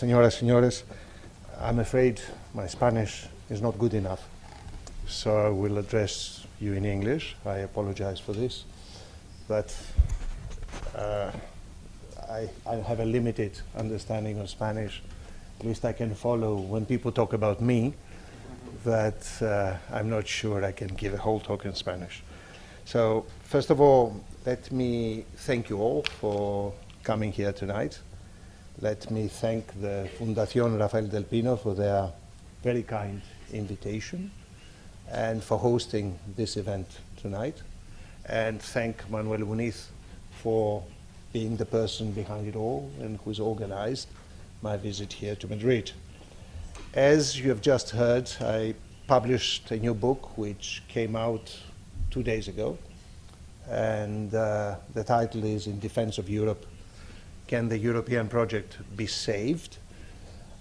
Señoras, 0.00 0.32
señores, 0.32 0.84
I'm 1.60 1.78
afraid 1.78 2.22
my 2.54 2.66
Spanish 2.66 3.26
is 3.50 3.60
not 3.60 3.78
good 3.78 3.92
enough. 3.92 4.26
So 5.06 5.36
I 5.36 5.50
will 5.50 5.76
address 5.76 6.46
you 6.58 6.72
in 6.72 6.86
English. 6.86 7.36
I 7.44 7.58
apologize 7.58 8.18
for 8.18 8.32
this. 8.32 8.64
But 9.46 9.76
uh, 10.96 11.30
I, 12.30 12.48
I 12.66 12.76
have 12.76 13.00
a 13.00 13.04
limited 13.04 13.60
understanding 13.76 14.40
of 14.40 14.48
Spanish. 14.48 15.02
At 15.58 15.66
least 15.66 15.84
I 15.84 15.92
can 15.92 16.14
follow 16.14 16.56
when 16.56 16.86
people 16.86 17.12
talk 17.12 17.34
about 17.34 17.60
me, 17.60 17.92
but 18.82 19.30
uh, 19.42 19.76
I'm 19.92 20.08
not 20.08 20.26
sure 20.26 20.64
I 20.64 20.72
can 20.72 20.94
give 20.94 21.12
a 21.12 21.18
whole 21.18 21.40
talk 21.40 21.66
in 21.66 21.74
Spanish. 21.74 22.22
So, 22.86 23.26
first 23.42 23.68
of 23.68 23.82
all, 23.82 24.18
let 24.46 24.72
me 24.72 25.26
thank 25.36 25.68
you 25.68 25.78
all 25.78 26.04
for 26.20 26.72
coming 27.02 27.32
here 27.32 27.52
tonight. 27.52 28.00
Let 28.82 29.10
me 29.10 29.28
thank 29.28 29.78
the 29.82 30.08
Fundación 30.18 30.78
Rafael 30.78 31.06
del 31.06 31.24
Pino 31.24 31.56
for 31.56 31.74
their 31.74 32.10
very 32.62 32.82
kind 32.82 33.20
invitation 33.52 34.30
and 35.12 35.44
for 35.44 35.58
hosting 35.58 36.18
this 36.34 36.56
event 36.56 36.86
tonight. 37.20 37.60
And 38.24 38.58
thank 38.62 39.10
Manuel 39.10 39.40
Muniz 39.40 39.88
for 40.42 40.82
being 41.30 41.58
the 41.58 41.66
person 41.66 42.12
behind 42.12 42.48
it 42.48 42.56
all 42.56 42.90
and 43.00 43.18
who's 43.22 43.38
organized 43.38 44.08
my 44.62 44.78
visit 44.78 45.12
here 45.12 45.36
to 45.36 45.46
Madrid. 45.46 45.92
As 46.94 47.38
you 47.38 47.50
have 47.50 47.60
just 47.60 47.90
heard, 47.90 48.32
I 48.40 48.74
published 49.06 49.70
a 49.72 49.76
new 49.76 49.92
book 49.92 50.38
which 50.38 50.82
came 50.88 51.16
out 51.16 51.54
two 52.10 52.22
days 52.22 52.48
ago, 52.48 52.78
and 53.68 54.34
uh, 54.34 54.76
the 54.94 55.04
title 55.04 55.44
is 55.44 55.66
In 55.66 55.78
Defense 55.80 56.16
of 56.16 56.30
Europe 56.30 56.64
Can 57.50 57.68
the 57.68 57.78
European 57.78 58.28
Project 58.28 58.78
Be 58.94 59.08
Saved? 59.08 59.78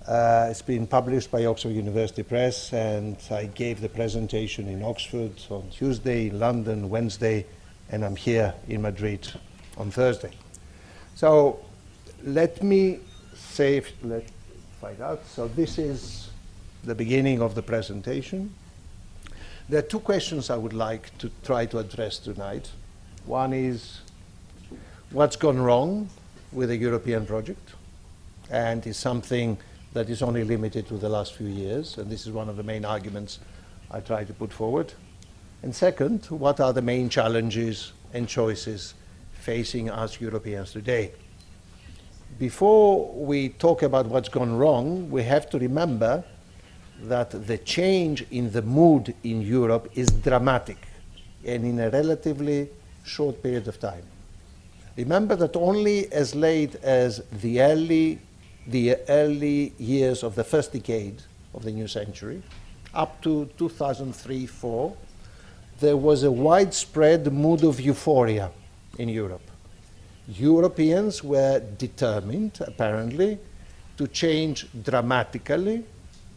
Uh, 0.07 0.47
it's 0.49 0.63
been 0.63 0.87
published 0.87 1.29
by 1.29 1.45
Oxford 1.45 1.69
University 1.69 2.23
Press, 2.23 2.73
and 2.73 3.15
I 3.29 3.45
gave 3.45 3.79
the 3.79 3.89
presentation 3.89 4.67
in 4.67 4.81
Oxford 4.81 5.33
on 5.51 5.69
Tuesday, 5.69 6.31
London, 6.31 6.89
Wednesday, 6.89 7.45
and 7.91 8.03
I'm 8.03 8.15
here 8.15 8.55
in 8.67 8.81
Madrid 8.81 9.31
on 9.77 9.91
Thursday. 9.91 10.31
So 11.13 11.63
let 12.23 12.63
me 12.63 13.01
say, 13.35 13.83
let 14.01 14.23
find 14.81 14.99
out. 14.99 15.23
So 15.27 15.47
this 15.47 15.77
is 15.77 16.31
the 16.83 16.95
beginning 16.95 17.39
of 17.39 17.53
the 17.53 17.61
presentation. 17.61 18.51
There 19.69 19.77
are 19.77 19.87
two 19.87 19.99
questions 19.99 20.49
I 20.49 20.57
would 20.57 20.73
like 20.73 21.15
to 21.19 21.29
try 21.43 21.67
to 21.67 21.77
address 21.77 22.17
tonight. 22.17 22.71
One 23.27 23.53
is 23.53 24.01
what's 25.11 25.35
gone 25.35 25.61
wrong 25.61 26.09
with 26.51 26.71
a 26.71 26.77
European 26.77 27.25
project, 27.25 27.75
and 28.49 28.85
is 28.87 28.97
something 28.97 29.57
that 29.93 30.09
is 30.09 30.21
only 30.21 30.43
limited 30.43 30.87
to 30.87 30.97
the 30.97 31.09
last 31.09 31.33
few 31.35 31.47
years, 31.47 31.97
and 31.97 32.09
this 32.09 32.25
is 32.25 32.31
one 32.31 32.49
of 32.49 32.57
the 32.57 32.63
main 32.63 32.85
arguments 32.85 33.39
I 33.91 33.99
try 33.99 34.23
to 34.23 34.33
put 34.33 34.53
forward. 34.53 34.93
And 35.63 35.75
second, 35.75 36.25
what 36.27 36.59
are 36.59 36.73
the 36.73 36.81
main 36.81 37.09
challenges 37.09 37.93
and 38.13 38.27
choices 38.27 38.93
facing 39.33 39.89
us 39.89 40.21
Europeans 40.21 40.71
today? 40.71 41.11
Before 42.37 43.11
we 43.13 43.49
talk 43.49 43.81
about 43.83 44.05
what's 44.05 44.29
gone 44.29 44.55
wrong, 44.55 45.09
we 45.09 45.23
have 45.23 45.49
to 45.49 45.59
remember 45.59 46.23
that 47.03 47.31
the 47.47 47.57
change 47.57 48.25
in 48.31 48.51
the 48.51 48.61
mood 48.61 49.13
in 49.23 49.41
Europe 49.41 49.89
is 49.95 50.07
dramatic 50.07 50.77
and 51.45 51.65
in 51.65 51.79
a 51.79 51.89
relatively 51.89 52.69
short 53.03 53.41
period 53.41 53.67
of 53.67 53.79
time. 53.79 54.03
Remember 54.99 55.37
that 55.37 55.55
only 55.55 56.11
as 56.11 56.35
late 56.35 56.75
as 56.83 57.23
the 57.31 57.61
early, 57.61 58.19
the 58.67 58.97
early 59.07 59.71
years 59.77 60.23
of 60.23 60.35
the 60.35 60.43
first 60.43 60.73
decade 60.73 61.21
of 61.53 61.63
the 61.63 61.71
new 61.71 61.87
century, 61.87 62.43
up 62.93 63.21
to 63.21 63.49
2003 63.57 64.45
4, 64.45 64.97
there 65.79 65.95
was 65.95 66.23
a 66.23 66.31
widespread 66.31 67.31
mood 67.31 67.63
of 67.63 67.79
euphoria 67.79 68.51
in 68.97 69.07
Europe. 69.07 69.49
Europeans 70.27 71.23
were 71.23 71.61
determined, 71.77 72.59
apparently, 72.59 73.39
to 73.95 74.05
change 74.05 74.67
dramatically 74.83 75.85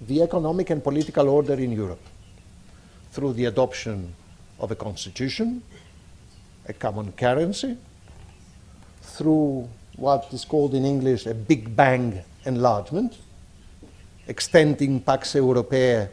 the 0.07 0.23
economic 0.23 0.71
and 0.71 0.85
political 0.85 1.29
order 1.29 1.55
in 1.55 1.73
Europe 1.73 2.07
through 3.11 3.33
the 3.33 3.47
adoption 3.47 4.15
of 4.61 4.71
a 4.71 4.77
constitution, 4.77 5.65
a 6.69 6.73
common 6.73 7.11
currency, 7.11 7.77
through 9.13 9.69
what 9.97 10.33
is 10.33 10.45
called 10.45 10.75
in 10.75 10.85
English 10.85 11.27
a 11.27 11.35
Big 11.35 11.75
Bang 11.77 12.23
enlargement, 12.45 13.19
extending 14.27 15.01
Pax 15.01 15.35
Europaea 15.35 16.09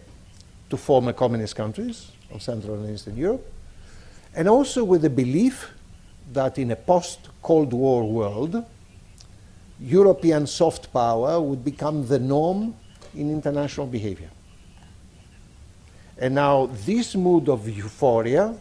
to 0.69 0.77
former 0.77 1.13
communist 1.13 1.55
countries 1.55 2.11
of 2.31 2.41
Central 2.41 2.75
and 2.75 2.93
Eastern 2.93 3.15
Europe, 3.15 3.45
and 4.35 4.47
also 4.47 4.83
with 4.83 5.01
the 5.01 5.09
belief 5.09 5.71
that 6.33 6.57
in 6.57 6.71
a 6.71 6.75
post 6.75 7.29
Cold 7.41 7.73
War 7.73 8.07
world, 8.07 8.63
European 9.79 10.45
soft 10.45 10.91
power 10.91 11.41
would 11.41 11.63
become 11.63 12.05
the 12.05 12.19
norm 12.19 12.75
in 13.15 13.31
international 13.31 13.87
behavior. 13.87 14.29
And 16.17 16.35
now 16.35 16.69
this 16.85 17.15
mood 17.15 17.47
of 17.47 17.67
euphoria 17.67 18.53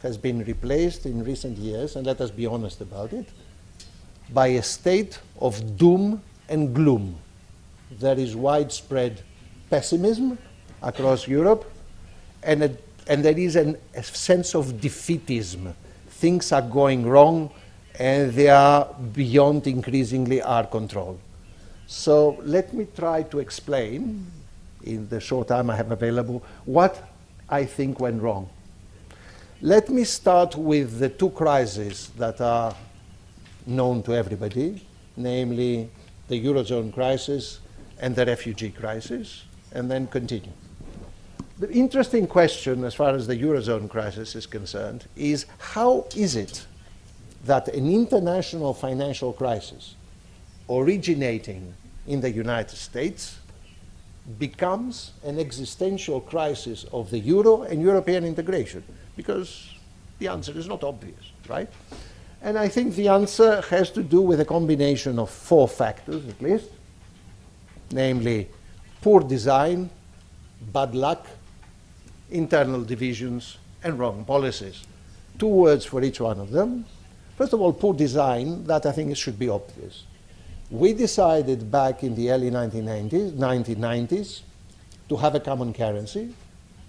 has 0.00 0.16
been 0.16 0.44
replaced 0.44 1.06
in 1.06 1.24
recent 1.24 1.58
years, 1.58 1.96
and 1.96 2.06
let 2.06 2.20
us 2.20 2.30
be 2.30 2.46
honest 2.46 2.80
about 2.80 3.12
it, 3.12 3.26
by 4.32 4.48
a 4.48 4.62
state 4.62 5.18
of 5.40 5.76
doom 5.76 6.22
and 6.48 6.74
gloom. 6.74 7.16
There 7.90 8.18
is 8.18 8.34
widespread 8.34 9.22
pessimism 9.70 10.38
across 10.82 11.28
Europe, 11.28 11.70
and, 12.42 12.64
a, 12.64 12.76
and 13.06 13.24
there 13.24 13.38
is 13.38 13.56
an, 13.56 13.76
a 13.94 14.02
sense 14.02 14.54
of 14.54 14.66
defeatism. 14.74 15.72
Things 16.08 16.52
are 16.52 16.62
going 16.62 17.06
wrong, 17.06 17.50
and 17.98 18.32
they 18.32 18.48
are 18.48 18.92
beyond 19.12 19.66
increasingly 19.66 20.42
our 20.42 20.66
control. 20.66 21.18
So 21.86 22.38
let 22.42 22.72
me 22.72 22.86
try 22.96 23.22
to 23.24 23.38
explain, 23.38 24.26
in 24.82 25.08
the 25.08 25.20
short 25.20 25.48
time 25.48 25.70
I 25.70 25.76
have 25.76 25.92
available, 25.92 26.42
what 26.64 27.10
I 27.48 27.64
think 27.64 28.00
went 28.00 28.22
wrong. 28.22 28.48
Let 29.60 29.88
me 29.88 30.04
start 30.04 30.56
with 30.56 30.98
the 30.98 31.08
two 31.08 31.30
crises 31.30 32.10
that 32.18 32.40
are 32.40 32.74
known 33.66 34.02
to 34.02 34.14
everybody, 34.14 34.86
namely 35.16 35.90
the 36.28 36.44
Eurozone 36.44 36.92
crisis 36.92 37.60
and 37.98 38.14
the 38.16 38.26
refugee 38.26 38.70
crisis, 38.70 39.44
and 39.72 39.90
then 39.90 40.06
continue. 40.06 40.52
The 41.58 41.70
interesting 41.70 42.26
question, 42.26 42.84
as 42.84 42.94
far 42.94 43.14
as 43.14 43.26
the 43.26 43.36
Eurozone 43.36 43.88
crisis 43.88 44.34
is 44.34 44.46
concerned, 44.46 45.06
is 45.14 45.46
how 45.58 46.06
is 46.16 46.34
it 46.34 46.66
that 47.44 47.68
an 47.68 47.92
international 47.92 48.74
financial 48.74 49.32
crisis 49.32 49.94
originating 50.68 51.74
in 52.06 52.20
the 52.20 52.30
United 52.30 52.76
States 52.76 53.38
becomes 54.38 55.12
an 55.22 55.38
existential 55.38 56.20
crisis 56.20 56.84
of 56.92 57.10
the 57.10 57.18
euro 57.18 57.62
and 57.62 57.80
European 57.80 58.24
integration? 58.24 58.82
Because 59.16 59.74
the 60.18 60.28
answer 60.28 60.56
is 60.58 60.66
not 60.66 60.82
obvious, 60.82 61.32
right? 61.48 61.68
And 62.44 62.58
I 62.58 62.68
think 62.68 62.94
the 62.94 63.08
answer 63.08 63.62
has 63.70 63.90
to 63.92 64.02
do 64.02 64.20
with 64.20 64.38
a 64.38 64.44
combination 64.44 65.18
of 65.18 65.30
four 65.30 65.66
factors 65.66 66.28
at 66.28 66.42
least, 66.42 66.68
namely 67.90 68.48
poor 69.00 69.20
design, 69.20 69.88
bad 70.70 70.94
luck, 70.94 71.26
internal 72.30 72.84
divisions, 72.84 73.56
and 73.82 73.98
wrong 73.98 74.26
policies. 74.26 74.84
Two 75.38 75.48
words 75.48 75.86
for 75.86 76.02
each 76.02 76.20
one 76.20 76.38
of 76.38 76.50
them. 76.50 76.84
First 77.38 77.54
of 77.54 77.62
all, 77.62 77.72
poor 77.72 77.94
design, 77.94 78.64
that 78.64 78.84
I 78.84 78.92
think 78.92 79.16
should 79.16 79.38
be 79.38 79.48
obvious. 79.48 80.04
We 80.70 80.92
decided 80.92 81.72
back 81.72 82.04
in 82.04 82.14
the 82.14 82.30
early 82.30 82.50
1990s, 82.50 83.32
1990s 83.32 84.40
to 85.08 85.16
have 85.16 85.34
a 85.34 85.40
common 85.40 85.72
currency, 85.72 86.34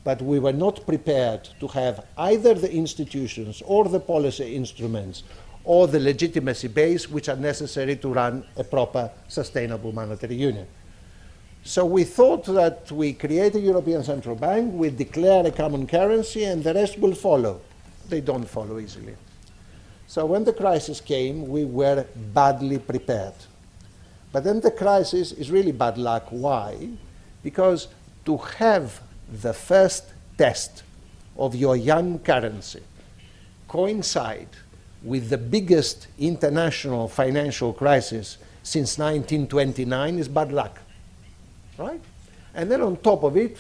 but 0.04 0.22
we 0.22 0.38
were 0.38 0.54
not 0.54 0.86
prepared 0.86 1.48
to 1.62 1.68
have 1.70 2.06
either 2.18 2.54
the 2.54 2.72
institutions 2.72 3.64
or 3.66 3.86
the 3.86 4.00
policy 4.02 4.54
instruments 4.54 5.24
or 5.66 5.88
the 5.88 6.00
legitimacy 6.00 6.68
base 6.68 7.10
which 7.10 7.28
are 7.28 7.36
necessary 7.36 7.96
to 7.98 8.14
run 8.14 8.46
a 8.56 8.64
proper 8.64 9.12
sustainable 9.28 9.92
monetary 9.92 10.36
union. 10.36 10.68
So 11.64 11.84
we 11.84 12.04
thought 12.04 12.46
that 12.46 12.92
we 12.92 13.14
create 13.14 13.56
a 13.56 13.60
European 13.60 14.04
Central 14.04 14.36
Bank, 14.36 14.72
we 14.74 14.92
declare 14.92 15.46
a 15.48 15.52
common 15.52 15.88
currency, 15.88 16.44
and 16.44 16.64
the 16.64 16.76
rest 16.76 17.00
will 17.00 17.16
follow. 17.16 17.60
They 18.08 18.22
don't 18.22 18.46
follow 18.46 18.78
easily. 18.78 19.16
So 20.06 20.28
when 20.28 20.44
the 20.44 20.54
crisis 20.54 21.02
came, 21.02 21.48
we 21.48 21.66
were 21.66 22.06
badly 22.34 22.78
prepared. 22.78 23.34
But 24.32 24.44
then 24.44 24.60
the 24.60 24.70
crisis 24.70 25.32
is 25.32 25.50
really 25.50 25.72
bad 25.72 25.98
luck. 25.98 26.28
Why? 26.30 26.90
Because 27.42 27.88
to 28.26 28.38
have 28.38 29.02
the 29.42 29.54
first 29.54 30.04
test 30.38 30.84
of 31.36 31.56
your 31.56 31.76
young 31.76 32.20
currency 32.20 32.82
coincide 33.68 34.50
with 35.06 35.30
the 35.30 35.38
biggest 35.38 36.08
international 36.18 37.08
financial 37.08 37.72
crisis 37.72 38.40
since 38.64 38.98
1929 38.98 40.18
is 40.18 40.28
bad 40.28 40.52
luck, 40.52 40.80
right? 41.78 42.02
And 42.56 42.72
then 42.72 42.82
on 42.82 42.98
top 42.98 43.24
of 43.24 43.38
it, 43.38 43.58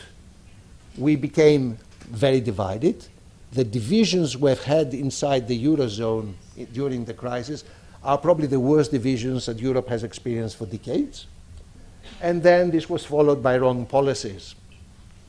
we 0.98 1.16
became 1.16 1.78
very 2.10 2.42
divided. 2.42 3.06
The 3.52 3.64
divisions 3.64 4.36
we've 4.36 4.64
had 4.64 4.94
inside 4.96 5.48
the 5.48 5.66
Eurozone 5.66 6.34
during 6.74 7.06
the 7.06 7.14
crisis 7.14 7.64
are 8.04 8.18
probably 8.18 8.48
the 8.48 8.60
worst 8.60 8.92
divisions 8.92 9.46
that 9.46 9.60
Europe 9.60 9.88
has 9.90 10.04
experienced 10.04 10.58
for 10.58 10.66
decades. 10.66 11.28
And 12.22 12.42
then 12.42 12.72
this 12.72 12.90
was 12.90 13.06
followed 13.06 13.44
by 13.44 13.58
wrong 13.58 13.86
policies. 13.86 14.56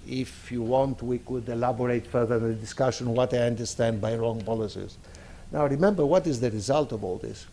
If 0.08 0.50
you 0.50 0.62
want, 0.62 1.02
we 1.02 1.18
could 1.18 1.48
elaborate 1.48 2.06
further 2.06 2.36
in 2.36 2.48
the 2.48 2.54
discussion 2.54 3.12
what 3.12 3.34
I 3.34 3.38
understand 3.38 4.00
by 4.00 4.14
wrong 4.16 4.40
policies. 4.42 4.96
Now, 5.52 5.66
remember, 5.66 6.04
what 6.04 6.26
is 6.26 6.40
the 6.40 6.50
result 6.50 6.92
of 6.92 7.04
all 7.04 7.18
this? 7.18 7.46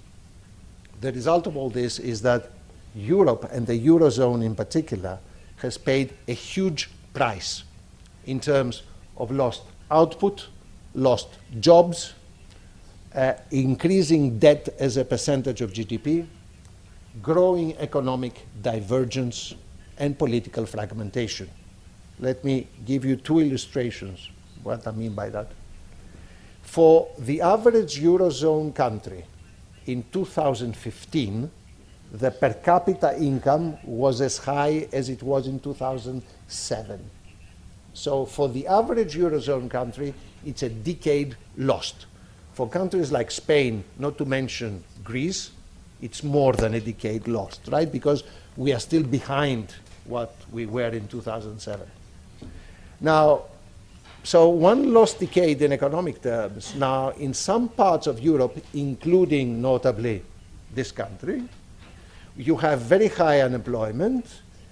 The 1.02 1.12
result 1.12 1.48
of 1.48 1.58
all 1.58 1.70
this 1.70 2.00
is 2.00 2.22
that 2.22 2.50
Europe 2.96 3.50
and 3.52 3.68
the 3.68 3.80
Eurozone 3.80 4.44
in 4.44 4.56
particular 4.56 5.20
has 5.58 5.78
paid 5.78 6.14
a 6.28 6.34
huge 6.34 6.90
price 7.14 7.64
in 8.26 8.40
terms 8.40 8.84
of 9.18 9.32
lost 9.32 9.64
output, 9.92 10.48
lost 10.96 11.28
jobs, 11.60 12.14
uh, 13.16 13.34
increasing 13.52 14.40
debt 14.40 14.70
as 14.80 14.98
a 14.98 15.06
percentage 15.06 15.62
of 15.62 15.72
GDP, 15.74 16.26
growing 17.22 17.76
economic 17.78 18.46
divergence, 18.62 19.54
and 19.98 20.18
political 20.18 20.66
fragmentation. 20.66 21.50
Let 22.20 22.44
me 22.44 22.68
give 22.86 23.06
you 23.06 23.16
two 23.16 23.40
illustrations 23.40 24.30
what 24.64 24.88
I 24.88 24.92
mean 24.92 25.14
by 25.14 25.30
that. 25.30 25.52
For 26.64 27.08
the 27.20 27.42
average 27.42 28.02
Eurozone 28.02 28.74
country 28.74 29.26
in 29.86 30.04
2015, 30.12 31.52
the 32.14 32.32
per 32.32 32.54
capita 32.54 33.16
income 33.20 33.78
was 33.84 34.22
as 34.22 34.38
high 34.38 34.88
as 34.92 35.10
it 35.10 35.22
was 35.22 35.48
in 35.48 35.60
2007. 35.60 37.10
So 37.94 38.26
for 38.26 38.50
the 38.50 38.68
average 38.68 39.16
Eurozone 39.16 39.70
country, 39.70 40.14
it's 40.46 40.64
a 40.64 40.70
decade 40.70 41.36
lost. 41.58 42.08
For 42.54 42.68
countries 42.68 43.12
like 43.12 43.32
Spain, 43.32 43.84
not 43.98 44.18
to 44.18 44.26
mention 44.26 44.84
Greece, 45.04 45.52
it's 46.02 46.24
more 46.24 46.54
than 46.54 46.74
a 46.74 46.80
decade 46.80 47.28
lost, 47.28 47.62
right? 47.72 47.92
Because 47.92 48.24
we 48.58 48.74
are 48.74 48.80
still 48.80 49.04
behind 49.04 49.74
what 50.06 50.36
we 50.52 50.66
were 50.66 50.90
in 50.90 51.08
2007. 51.08 51.88
Now, 53.00 53.44
so 54.24 54.48
one 54.48 54.94
lost 54.94 55.20
decade 55.20 55.62
in 55.62 55.74
economic 55.74 56.22
terms. 56.22 56.74
Now, 56.76 57.10
in 57.10 57.34
some 57.34 57.68
parts 57.68 58.08
of 58.08 58.22
Europe, 58.22 58.58
including 58.74 59.62
notably 59.62 60.24
this 60.74 60.94
country, 60.94 61.44
you 62.38 62.56
have 62.56 62.80
very 62.82 63.10
high 63.10 63.42
unemployment. 63.42 64.26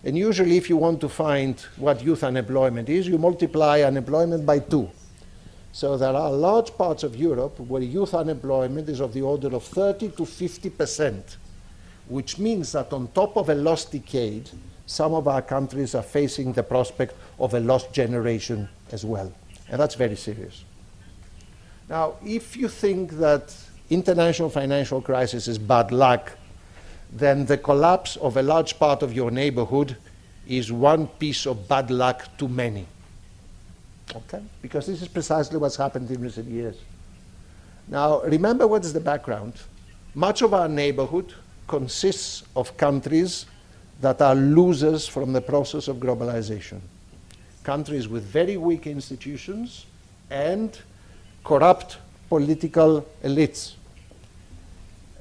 And 0.06 0.18
usually, 0.18 0.56
if 0.56 0.70
you 0.70 0.78
want 0.78 1.02
to 1.02 1.10
find 1.10 1.60
what 1.76 2.02
youth 2.02 2.24
unemployment 2.24 2.88
is, 2.88 3.10
you 3.10 3.18
multiply 3.18 3.82
unemployment 3.82 4.46
by 4.46 4.60
two. 4.60 4.90
So 5.74 5.98
there 5.98 6.16
are 6.16 6.32
large 6.32 6.76
parts 6.78 7.04
of 7.04 7.18
Europe 7.18 7.60
where 7.60 7.82
youth 7.82 8.14
unemployment 8.14 8.88
is 8.88 9.02
of 9.02 9.14
the 9.14 9.22
order 9.22 9.54
of 9.54 9.64
30 9.64 10.12
to 10.12 10.26
50 10.26 10.70
percent, 10.70 11.38
which 12.08 12.40
means 12.40 12.72
that 12.72 12.94
on 12.94 13.10
top 13.10 13.36
of 13.36 13.50
a 13.50 13.56
lost 13.56 13.92
decade, 13.92 14.50
some 14.86 15.14
of 15.14 15.28
our 15.28 15.42
countries 15.42 15.94
are 15.94 16.04
facing 16.04 16.54
the 16.54 16.64
prospect 16.64 17.14
of 17.38 17.54
a 17.54 17.60
lost 17.60 17.94
generation 17.94 18.68
as 18.92 19.06
well. 19.06 19.32
And 19.72 19.80
that's 19.80 19.96
very 19.96 20.18
serious. 20.18 20.66
Now, 21.90 22.16
if 22.26 22.56
you 22.56 22.68
think 22.68 23.14
that 23.14 23.56
international 23.90 24.50
financial 24.50 25.02
crisis 25.02 25.48
is 25.48 25.58
bad 25.58 25.92
luck, 25.92 26.34
then 27.12 27.46
the 27.46 27.58
collapse 27.58 28.18
of 28.18 28.38
a 28.38 28.42
large 28.42 28.78
part 28.78 29.02
of 29.02 29.14
your 29.14 29.32
neighborhood 29.32 29.98
is 30.48 30.72
one 30.72 31.08
piece 31.08 31.46
of 31.46 31.68
bad 31.68 31.90
luck 31.90 32.28
too 32.38 32.50
many. 32.50 32.86
Okay? 34.14 34.42
Because 34.62 34.88
this 34.88 35.02
is 35.02 35.08
precisely 35.08 35.58
what's 35.58 35.78
happened 35.78 36.12
in 36.12 36.22
recent 36.22 36.48
years. 36.48 36.78
Now, 37.88 38.22
remember 38.24 38.68
what 38.68 38.84
is 38.84 38.94
the 38.94 39.00
background. 39.00 39.54
Much 40.16 40.42
of 40.42 40.54
our 40.54 40.68
neighborhood 40.68 41.34
consists 41.68 42.44
of 42.56 42.76
countries 42.76 43.46
that 44.02 44.22
are 44.22 44.36
losers 44.36 45.08
from 45.08 45.32
the 45.32 45.42
process 45.42 45.88
of 45.88 45.98
globalization. 45.98 46.82
Countries 47.64 48.08
with 48.08 48.24
very 48.24 48.58
weak 48.58 48.88
institutions 48.88 49.86
and 50.30 50.80
corrupt 51.44 51.98
political 52.28 53.06
elites. 53.24 53.74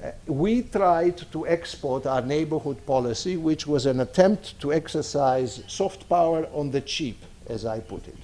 Uh, 0.03 0.11
we 0.25 0.63
tried 0.63 1.17
to 1.31 1.47
export 1.47 2.07
our 2.07 2.21
neighborhood 2.21 2.83
policy, 2.87 3.37
which 3.37 3.67
was 3.67 3.85
an 3.85 3.99
attempt 3.99 4.59
to 4.59 4.73
exercise 4.73 5.61
soft 5.67 6.09
power 6.09 6.47
on 6.53 6.71
the 6.71 6.81
cheap, 6.81 7.21
as 7.47 7.65
I 7.65 7.79
put 7.79 8.07
it. 8.07 8.17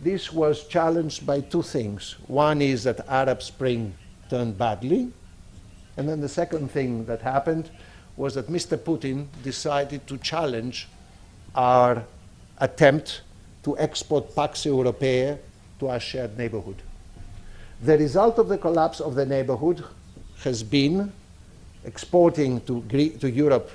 This 0.00 0.32
was 0.32 0.66
challenged 0.66 1.26
by 1.26 1.40
two 1.40 1.62
things. 1.62 2.16
One 2.26 2.62
is 2.62 2.84
that 2.84 3.06
Arab 3.08 3.42
Spring 3.42 3.94
turned 4.30 4.56
badly, 4.56 5.12
and 5.98 6.08
then 6.08 6.20
the 6.22 6.28
second 6.28 6.70
thing 6.70 7.04
that 7.04 7.20
happened 7.20 7.70
was 8.16 8.34
that 8.34 8.46
Mr. 8.46 8.78
Putin 8.78 9.26
decided 9.42 10.06
to 10.06 10.16
challenge 10.18 10.88
our 11.54 12.04
attempt 12.58 13.20
to 13.64 13.76
export 13.78 14.34
Pax 14.34 14.60
Europaea 14.60 15.38
to 15.80 15.88
our 15.88 16.00
shared 16.00 16.38
neighborhood. 16.38 16.76
The 17.82 17.98
result 17.98 18.38
of 18.38 18.48
the 18.48 18.58
collapse 18.58 19.00
of 19.00 19.14
the 19.14 19.26
neighborhood 19.26 19.84
has 20.42 20.62
been 20.62 21.12
exporting 21.84 22.60
to, 22.62 22.82
to 23.18 23.30
Europe 23.30 23.70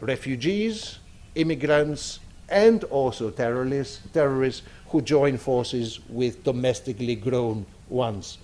refugees, 0.00 0.98
immigrants, 1.34 2.18
and 2.48 2.84
also 2.84 3.30
terrorists, 3.30 4.00
terrorists 4.12 4.62
who 4.88 5.00
join 5.00 5.38
forces 5.38 6.00
with 6.08 6.44
domestically 6.44 7.14
grown 7.14 7.64
ones. 7.88 8.38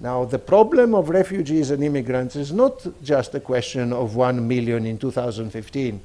Now, 0.00 0.24
the 0.24 0.38
problem 0.38 0.94
of 0.94 1.10
refugees 1.10 1.70
and 1.70 1.84
immigrants 1.84 2.34
is 2.34 2.52
not 2.52 2.86
just 3.04 3.34
a 3.34 3.40
question 3.40 3.92
of 3.92 4.16
one 4.16 4.48
million 4.48 4.86
in 4.86 4.98
2015. 4.98 6.00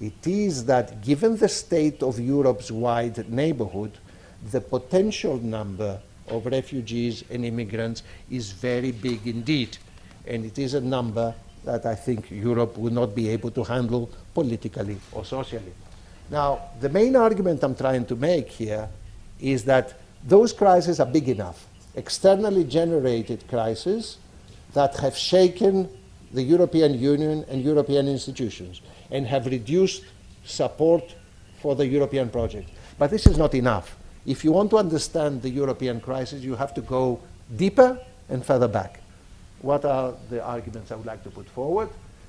It 0.00 0.26
is 0.26 0.64
that 0.64 1.02
given 1.02 1.36
the 1.36 1.48
state 1.48 2.02
of 2.02 2.18
Europe's 2.18 2.70
wide 2.70 3.30
neighborhood, 3.30 3.92
the 4.50 4.60
potential 4.60 5.36
number 5.36 6.00
of 6.28 6.46
refugees 6.46 7.24
and 7.30 7.44
immigrants 7.44 8.02
is 8.30 8.52
very 8.52 8.92
big 8.92 9.26
indeed. 9.26 9.76
And 10.26 10.44
it 10.44 10.58
is 10.58 10.74
a 10.74 10.80
number 10.80 11.34
that 11.64 11.84
I 11.84 11.94
think 11.94 12.30
Europe 12.30 12.78
will 12.78 12.92
not 12.92 13.14
be 13.14 13.28
able 13.28 13.50
to 13.50 13.64
handle 13.64 14.08
politically 14.32 14.98
or 15.12 15.24
socially. 15.24 15.72
Now, 16.30 16.60
the 16.80 16.88
main 16.88 17.16
argument 17.16 17.62
I'm 17.62 17.74
trying 17.74 18.06
to 18.06 18.16
make 18.16 18.48
here 18.48 18.88
is 19.40 19.64
that 19.64 19.94
those 20.24 20.52
crises 20.52 21.00
are 21.00 21.06
big 21.06 21.28
enough 21.28 21.66
externally 21.94 22.64
generated 22.64 23.46
crises 23.48 24.16
that 24.74 24.96
have 24.98 25.16
shaken 25.16 25.88
the 26.32 26.42
European 26.42 26.98
Union 26.98 27.44
and 27.48 27.62
European 27.62 28.08
institutions 28.08 28.80
and 29.10 29.26
have 29.26 29.46
reduced 29.46 30.04
support 30.44 31.14
for 31.60 31.74
the 31.74 31.86
European 31.86 32.30
project. 32.30 32.68
But 32.98 33.10
this 33.10 33.26
is 33.26 33.36
not 33.36 33.54
enough. 33.54 33.96
If 34.26 34.44
you 34.44 34.52
want 34.52 34.70
to 34.70 34.78
understand 34.78 35.42
the 35.42 35.50
European 35.50 36.00
crisis, 36.00 36.42
you 36.42 36.54
have 36.54 36.74
to 36.74 36.80
go 36.80 37.20
deeper 37.56 37.98
and 38.28 38.44
further 38.44 38.68
back. 38.68 39.00
What 39.62 39.84
are 39.84 40.14
the 40.30 40.42
arguments 40.42 40.90
I 40.90 40.96
would 40.96 41.06
like 41.06 41.22
to 41.24 41.30
put 41.30 41.48
forward? 41.48 41.88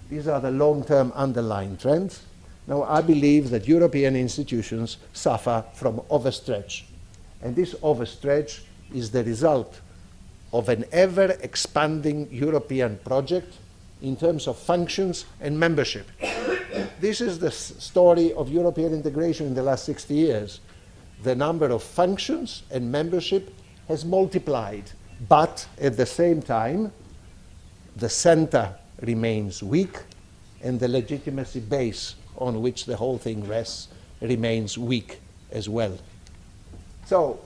These 0.09 0.27
are 0.27 0.41
the 0.41 0.51
long-term 0.51 1.11
underlying 1.15 1.77
trends. 1.77 2.23
Now, 2.67 2.83
I 2.83 3.01
believe 3.01 3.49
that 3.51 3.67
European 3.67 4.15
institutions 4.15 4.97
suffer 5.13 5.63
from 5.73 5.99
overstretch. 6.09 6.83
And 7.41 7.55
this 7.55 7.73
overstretch 7.75 8.61
is 8.93 9.11
the 9.11 9.23
result 9.23 9.79
of 10.53 10.69
an 10.69 10.85
ever 10.91 11.37
expanding 11.41 12.27
European 12.31 12.99
project 13.03 13.53
in 14.01 14.15
terms 14.15 14.47
of 14.47 14.57
functions 14.57 15.25
and 15.39 15.59
membership. 15.59 16.07
this 16.99 17.21
is 17.21 17.39
the 17.39 17.51
story 17.51 18.33
of 18.33 18.49
European 18.49 18.93
integration 18.93 19.47
in 19.47 19.53
the 19.53 19.63
last 19.63 19.85
60 19.85 20.13
years. 20.13 20.59
The 21.23 21.35
number 21.35 21.67
of 21.67 21.83
functions 21.83 22.63
and 22.71 22.91
membership 22.91 23.53
has 23.87 24.03
multiplied, 24.05 24.91
but 25.29 25.67
at 25.79 25.97
the 25.97 26.05
same 26.05 26.41
time, 26.41 26.91
the 27.95 28.09
center 28.09 28.73
remains 29.01 29.61
weak 29.61 29.99
and 30.63 30.79
the 30.79 30.87
legitimacy 30.87 31.59
base 31.59 32.15
on 32.37 32.61
which 32.61 32.85
the 32.85 32.95
whole 32.95 33.17
thing 33.17 33.47
rests 33.47 33.89
remains 34.21 34.77
weak 34.77 35.19
as 35.51 35.67
well. 35.67 35.97
So, 37.05 37.39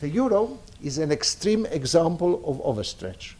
the 0.00 0.08
euro 0.08 0.58
is 0.82 0.98
an 0.98 1.12
extreme 1.12 1.64
example 1.66 2.42
of 2.44 2.58
overstretch. 2.58 3.34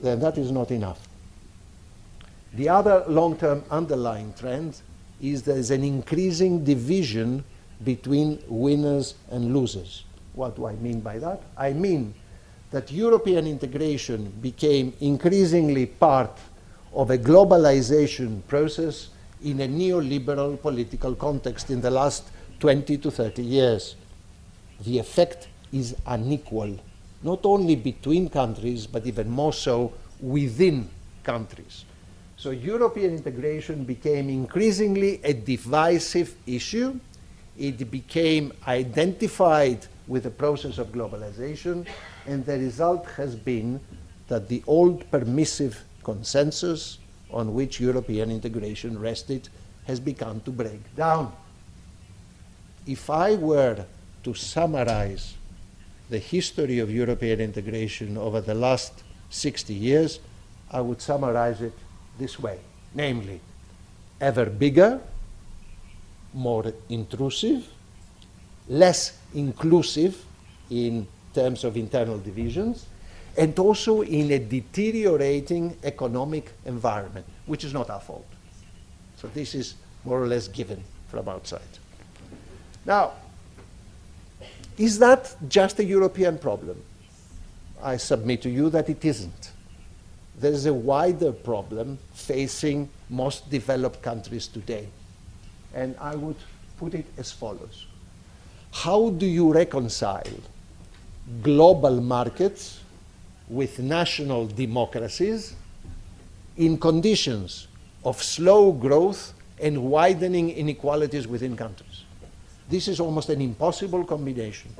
Then 0.00 0.20
that 0.20 0.36
is 0.36 0.50
not 0.50 0.70
enough. 0.70 1.05
The 2.56 2.70
other 2.70 3.04
long-term 3.06 3.64
underlying 3.70 4.32
trend 4.32 4.80
is 5.20 5.42
there 5.42 5.58
is 5.58 5.70
an 5.70 5.84
increasing 5.84 6.64
division 6.64 7.44
between 7.84 8.42
winners 8.48 9.14
and 9.30 9.54
losers. 9.54 10.04
What 10.32 10.56
do 10.56 10.64
I 10.64 10.74
mean 10.76 11.00
by 11.00 11.18
that? 11.18 11.42
I 11.54 11.74
mean 11.74 12.14
that 12.70 12.90
European 12.90 13.46
integration 13.46 14.32
became 14.40 14.94
increasingly 15.00 15.84
part 15.84 16.30
of 16.94 17.10
a 17.10 17.18
globalization 17.18 18.40
process 18.48 19.10
in 19.44 19.60
a 19.60 19.68
neoliberal 19.68 20.58
political 20.58 21.14
context 21.14 21.68
in 21.68 21.82
the 21.82 21.90
last 21.90 22.24
20 22.60 22.96
to 22.96 23.10
30 23.10 23.42
years. 23.42 23.96
The 24.80 24.98
effect 24.98 25.48
is 25.74 25.94
unequal, 26.06 26.78
not 27.22 27.40
only 27.44 27.76
between 27.76 28.30
countries, 28.30 28.86
but 28.86 29.06
even 29.06 29.28
more 29.28 29.52
so 29.52 29.92
within 30.22 30.88
countries. 31.22 31.84
So 32.36 32.50
European 32.50 33.12
integration 33.12 33.84
became 33.84 34.28
increasingly 34.28 35.20
a 35.24 35.32
divisive 35.32 36.34
issue. 36.46 37.00
It 37.58 37.90
became 37.90 38.52
identified 38.68 39.86
with 40.06 40.24
the 40.24 40.30
process 40.30 40.76
of 40.76 40.88
globalization, 40.88 41.86
and 42.26 42.44
the 42.44 42.58
result 42.58 43.06
has 43.16 43.34
been 43.34 43.80
that 44.28 44.48
the 44.48 44.62
old 44.66 45.10
permissive 45.10 45.82
consensus 46.04 46.98
on 47.30 47.54
which 47.54 47.80
European 47.80 48.30
integration 48.30 48.98
rested 48.98 49.48
has 49.86 49.98
begun 49.98 50.40
to 50.40 50.50
break 50.50 50.94
down. 50.94 51.32
If 52.86 53.08
I 53.08 53.34
were 53.34 53.86
to 54.24 54.34
summarize 54.34 55.34
the 56.10 56.18
history 56.18 56.80
of 56.80 56.90
European 56.90 57.40
integration 57.40 58.18
over 58.18 58.40
the 58.42 58.54
last 58.54 59.02
60 59.30 59.72
years, 59.72 60.20
I 60.70 60.80
would 60.82 61.00
summarize 61.00 61.62
it 61.62 61.72
this 62.18 62.38
way 62.38 62.58
namely, 62.96 63.40
ever 64.20 64.46
bigger, 64.46 64.98
more 66.32 66.72
intrusive, 66.88 67.68
less 68.68 69.18
inclusive 69.34 70.24
in 70.70 71.06
terms 71.34 71.62
of 71.62 71.76
internal 71.76 72.18
divisions, 72.18 72.86
and 73.36 73.56
also 73.58 74.00
in 74.00 74.32
a 74.32 74.38
deteriorating 74.38 75.76
economic 75.84 76.50
environment, 76.64 77.26
which 77.44 77.64
is 77.64 77.74
not 77.74 77.90
our 77.90 78.00
fault. 78.00 78.26
So 79.16 79.28
this 79.28 79.54
is 79.54 79.74
more 80.04 80.22
or 80.22 80.26
less 80.26 80.48
given 80.48 80.82
from 81.08 81.28
outside. 81.28 81.60
Now, 82.86 83.12
is 84.78 84.98
that 84.98 85.36
just 85.48 85.78
a 85.78 85.84
European 85.84 86.38
problem? 86.38 86.82
I 87.82 87.98
submit 87.98 88.42
to 88.42 88.50
you 88.50 88.70
that 88.70 88.88
it 88.88 89.04
isn't. 89.04 89.52
There 90.38 90.52
is 90.52 90.66
a 90.66 90.74
wider 90.74 91.32
problem 91.32 91.98
facing 92.12 92.88
most 93.08 93.48
developed 93.50 94.02
countries 94.02 94.48
today. 94.48 94.88
And 95.74 95.96
I 96.00 96.14
would 96.14 96.36
put 96.78 96.94
it 96.94 97.06
as 97.16 97.32
follows. 97.32 97.86
How 98.72 99.10
do 99.10 99.26
you 99.26 99.52
reconcile 99.52 100.40
global 101.42 102.00
markets 102.00 102.80
with 103.48 103.78
national 103.78 104.46
democracies 104.46 105.54
in 106.56 106.78
conditions 106.78 107.68
of 108.04 108.22
slow 108.22 108.72
growth 108.72 109.32
and 109.60 109.82
widening 109.84 110.50
inequalities 110.50 111.26
within 111.26 111.56
countries. 111.56 112.04
This 112.68 112.88
is 112.88 113.00
almost 113.00 113.28
an 113.28 113.40
impossible 113.40 114.04
combination. 114.04 114.74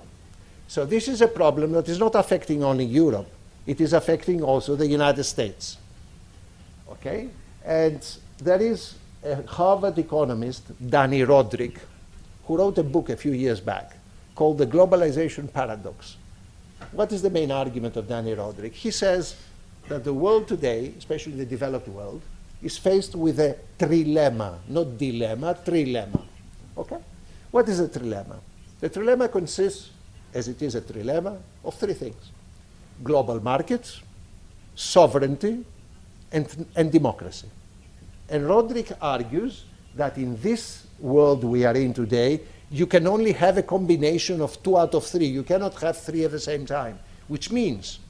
So 0.68 0.84
this 0.84 1.08
is 1.08 1.22
a 1.22 1.28
problem 1.28 1.72
that 1.72 1.88
is 1.88 1.98
not 1.98 2.14
affecting 2.14 2.64
only 2.64 2.84
Europe, 2.84 3.28
it 3.66 3.80
is 3.80 3.92
affecting 3.92 4.42
also 4.42 4.76
the 4.76 4.86
United 4.86 5.24
States. 5.24 5.76
Okay? 6.88 7.28
And 7.64 8.00
there 8.38 8.62
is 8.62 8.94
a 9.24 9.42
Harvard 9.42 9.98
economist, 9.98 10.62
Dani 10.88 11.26
Rodrik, 11.26 11.78
who 12.44 12.56
wrote 12.58 12.78
a 12.78 12.82
book 12.84 13.08
a 13.08 13.16
few 13.16 13.32
years 13.32 13.60
back 13.60 13.96
called 14.34 14.58
The 14.58 14.66
Globalization 14.66 15.52
Paradox. 15.52 16.16
What 16.92 17.10
is 17.10 17.22
the 17.22 17.30
main 17.30 17.50
argument 17.50 17.96
of 17.96 18.06
Dani 18.06 18.36
Rodrik? 18.36 18.72
He 18.72 18.90
says 18.90 19.34
that 19.88 20.04
the 20.04 20.14
world 20.14 20.46
today, 20.46 20.92
especially 20.96 21.32
the 21.32 21.46
developed 21.46 21.88
world, 21.88 22.22
is 22.62 22.78
faced 22.78 23.16
with 23.16 23.40
a 23.40 23.56
trilemma, 23.78 24.58
not 24.68 24.96
dilemma, 24.96 25.58
trilemma. 25.64 26.22
Okay? 26.78 26.98
What 27.50 27.68
is 27.68 27.80
a 27.80 27.88
trilemma? 27.88 28.38
The 28.78 28.90
trilemma 28.90 29.30
consists, 29.32 29.90
as 30.32 30.46
it 30.48 30.62
is 30.62 30.74
a 30.76 30.82
trilemma, 30.82 31.38
of 31.64 31.74
three 31.74 31.94
things 31.94 32.30
global 33.02 33.42
markets, 33.42 34.00
sovereignty, 34.74 35.64
and, 36.32 36.66
and 36.74 36.92
democracy. 36.92 37.48
And 38.28 38.44
Rodrik 38.44 38.96
argues 39.00 39.64
that 39.94 40.18
in 40.18 40.40
this 40.40 40.86
world 40.98 41.44
we 41.44 41.64
are 41.64 41.74
in 41.74 41.94
today, 41.94 42.40
you 42.70 42.86
can 42.86 43.06
only 43.06 43.32
have 43.32 43.58
a 43.58 43.62
combination 43.62 44.40
of 44.40 44.60
two 44.62 44.76
out 44.76 44.94
of 44.94 45.06
three. 45.06 45.26
You 45.26 45.42
cannot 45.42 45.80
have 45.80 45.98
three 45.98 46.24
at 46.24 46.32
the 46.32 46.40
same 46.40 46.66
time, 46.66 46.98
which 47.28 47.50
means 47.52 48.00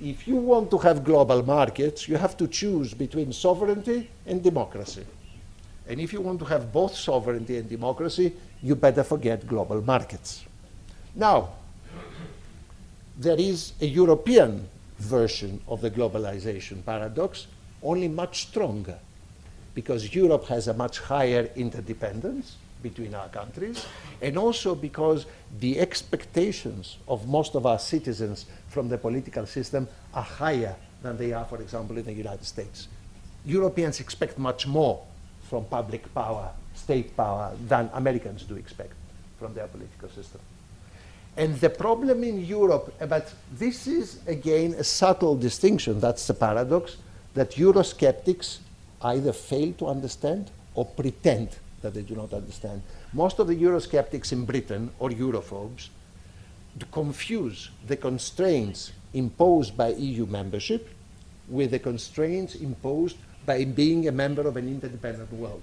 if 0.00 0.28
you 0.28 0.36
want 0.36 0.70
to 0.70 0.78
have 0.78 1.02
global 1.02 1.42
markets, 1.42 2.06
you 2.06 2.16
have 2.16 2.36
to 2.36 2.46
choose 2.46 2.94
between 2.94 3.32
sovereignty 3.32 4.10
and 4.26 4.42
democracy. 4.42 5.04
And 5.88 6.00
if 6.00 6.12
you 6.12 6.20
want 6.20 6.38
to 6.40 6.44
have 6.44 6.70
both 6.70 6.94
sovereignty 6.94 7.56
and 7.56 7.68
democracy, 7.68 8.34
you 8.62 8.74
better 8.74 9.02
forget 9.02 9.46
global 9.46 9.80
markets. 9.80 10.44
Now, 11.14 11.54
there 13.18 13.38
is 13.38 13.72
a 13.80 13.86
European 13.86 14.68
version 14.98 15.60
of 15.66 15.80
the 15.80 15.90
globalization 15.90 16.84
paradox, 16.84 17.48
only 17.82 18.06
much 18.06 18.42
stronger, 18.42 18.98
because 19.74 20.14
Europe 20.14 20.46
has 20.46 20.68
a 20.68 20.74
much 20.74 21.00
higher 21.00 21.50
interdependence 21.56 22.56
between 22.80 23.14
our 23.14 23.28
countries, 23.28 23.84
and 24.22 24.38
also 24.38 24.72
because 24.72 25.26
the 25.58 25.80
expectations 25.80 26.96
of 27.08 27.26
most 27.26 27.56
of 27.56 27.66
our 27.66 27.78
citizens 27.78 28.46
from 28.68 28.88
the 28.88 28.96
political 28.96 29.46
system 29.46 29.88
are 30.14 30.22
higher 30.22 30.76
than 31.02 31.16
they 31.16 31.32
are, 31.32 31.44
for 31.44 31.60
example, 31.60 31.98
in 31.98 32.04
the 32.04 32.12
United 32.12 32.44
States. 32.44 32.86
Europeans 33.44 33.98
expect 33.98 34.38
much 34.38 34.64
more 34.66 35.04
from 35.48 35.64
public 35.64 36.12
power, 36.14 36.50
state 36.74 37.16
power, 37.16 37.52
than 37.66 37.90
Americans 37.94 38.44
do 38.44 38.54
expect 38.54 38.92
from 39.40 39.54
their 39.54 39.66
political 39.66 40.08
system. 40.08 40.40
And 41.38 41.54
the 41.60 41.70
problem 41.70 42.24
in 42.24 42.44
Europe, 42.44 42.92
eh, 43.00 43.06
but 43.06 43.32
this 43.52 43.86
is 43.86 44.18
again 44.26 44.74
a 44.74 44.82
subtle 44.82 45.36
distinction, 45.36 46.00
that's 46.00 46.26
the 46.26 46.34
paradox, 46.34 46.96
that 47.34 47.52
Eurosceptics 47.52 48.58
either 49.02 49.32
fail 49.32 49.72
to 49.74 49.86
understand 49.86 50.50
or 50.74 50.84
pretend 50.84 51.56
that 51.82 51.94
they 51.94 52.02
do 52.02 52.16
not 52.16 52.32
understand. 52.32 52.82
Most 53.12 53.38
of 53.38 53.46
the 53.46 53.54
Eurosceptics 53.54 54.32
in 54.32 54.44
Britain, 54.44 54.90
or 54.98 55.10
Europhobes, 55.10 55.90
confuse 56.90 57.70
the 57.86 57.96
constraints 57.96 58.90
imposed 59.14 59.76
by 59.76 59.90
EU 59.90 60.26
membership 60.26 60.88
with 61.48 61.70
the 61.70 61.78
constraints 61.78 62.56
imposed 62.56 63.16
by 63.46 63.64
being 63.64 64.08
a 64.08 64.12
member 64.12 64.42
of 64.42 64.56
an 64.56 64.66
interdependent 64.66 65.32
world. 65.32 65.62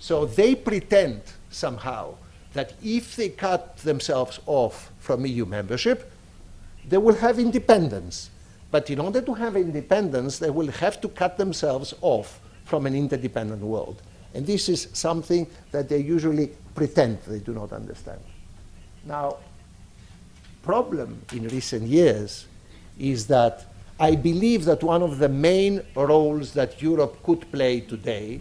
So 0.00 0.26
they 0.26 0.56
pretend 0.56 1.22
somehow 1.50 2.16
that 2.54 2.72
if 2.82 3.16
they 3.16 3.28
cut 3.28 3.76
themselves 3.78 4.40
off 4.46 4.90
from 4.98 5.26
EU 5.26 5.44
membership, 5.44 6.10
they 6.88 6.98
will 6.98 7.14
have 7.14 7.38
independence. 7.38 8.30
But 8.70 8.90
in 8.90 8.98
order 8.98 9.20
to 9.20 9.34
have 9.34 9.56
independence, 9.56 10.38
they 10.38 10.50
will 10.50 10.68
have 10.68 11.00
to 11.02 11.08
cut 11.08 11.36
themselves 11.36 11.94
off 12.00 12.40
from 12.64 12.86
an 12.86 12.94
interdependent 12.94 13.60
world. 13.60 14.00
And 14.34 14.46
this 14.46 14.68
is 14.68 14.88
something 14.92 15.46
that 15.70 15.88
they 15.88 15.98
usually 15.98 16.50
pretend 16.74 17.20
they 17.22 17.38
do 17.38 17.52
not 17.52 17.72
understand. 17.72 18.20
Now, 19.04 19.36
problem 20.62 21.22
in 21.32 21.46
recent 21.48 21.82
years 21.82 22.46
is 22.98 23.26
that 23.26 23.66
I 24.00 24.16
believe 24.16 24.64
that 24.64 24.82
one 24.82 25.02
of 25.02 25.18
the 25.18 25.28
main 25.28 25.82
roles 25.94 26.52
that 26.54 26.82
Europe 26.82 27.22
could 27.22 27.50
play 27.52 27.80
today 27.80 28.40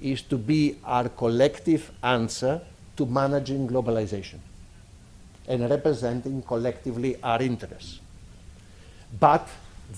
is 0.00 0.22
to 0.22 0.36
be 0.38 0.76
our 0.84 1.08
collective 1.08 1.90
answer 2.02 2.60
to 2.96 3.06
managing 3.06 3.68
globalization 3.68 4.38
and 5.48 5.68
representing 5.70 6.42
collectively 6.42 7.16
our 7.22 7.40
interests. 7.42 8.00
But 9.20 9.48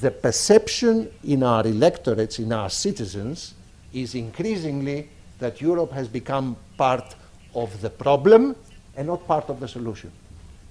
the 0.00 0.10
perception 0.10 1.10
in 1.24 1.42
our 1.42 1.66
electorates, 1.66 2.38
in 2.38 2.52
our 2.52 2.68
citizens, 2.68 3.54
is 3.92 4.14
increasingly 4.14 5.08
that 5.38 5.60
Europe 5.60 5.92
has 5.92 6.08
become 6.08 6.56
part 6.76 7.14
of 7.54 7.80
the 7.80 7.90
problem 7.90 8.54
and 8.96 9.06
not 9.06 9.26
part 9.26 9.48
of 9.48 9.60
the 9.60 9.68
solution. 9.68 10.10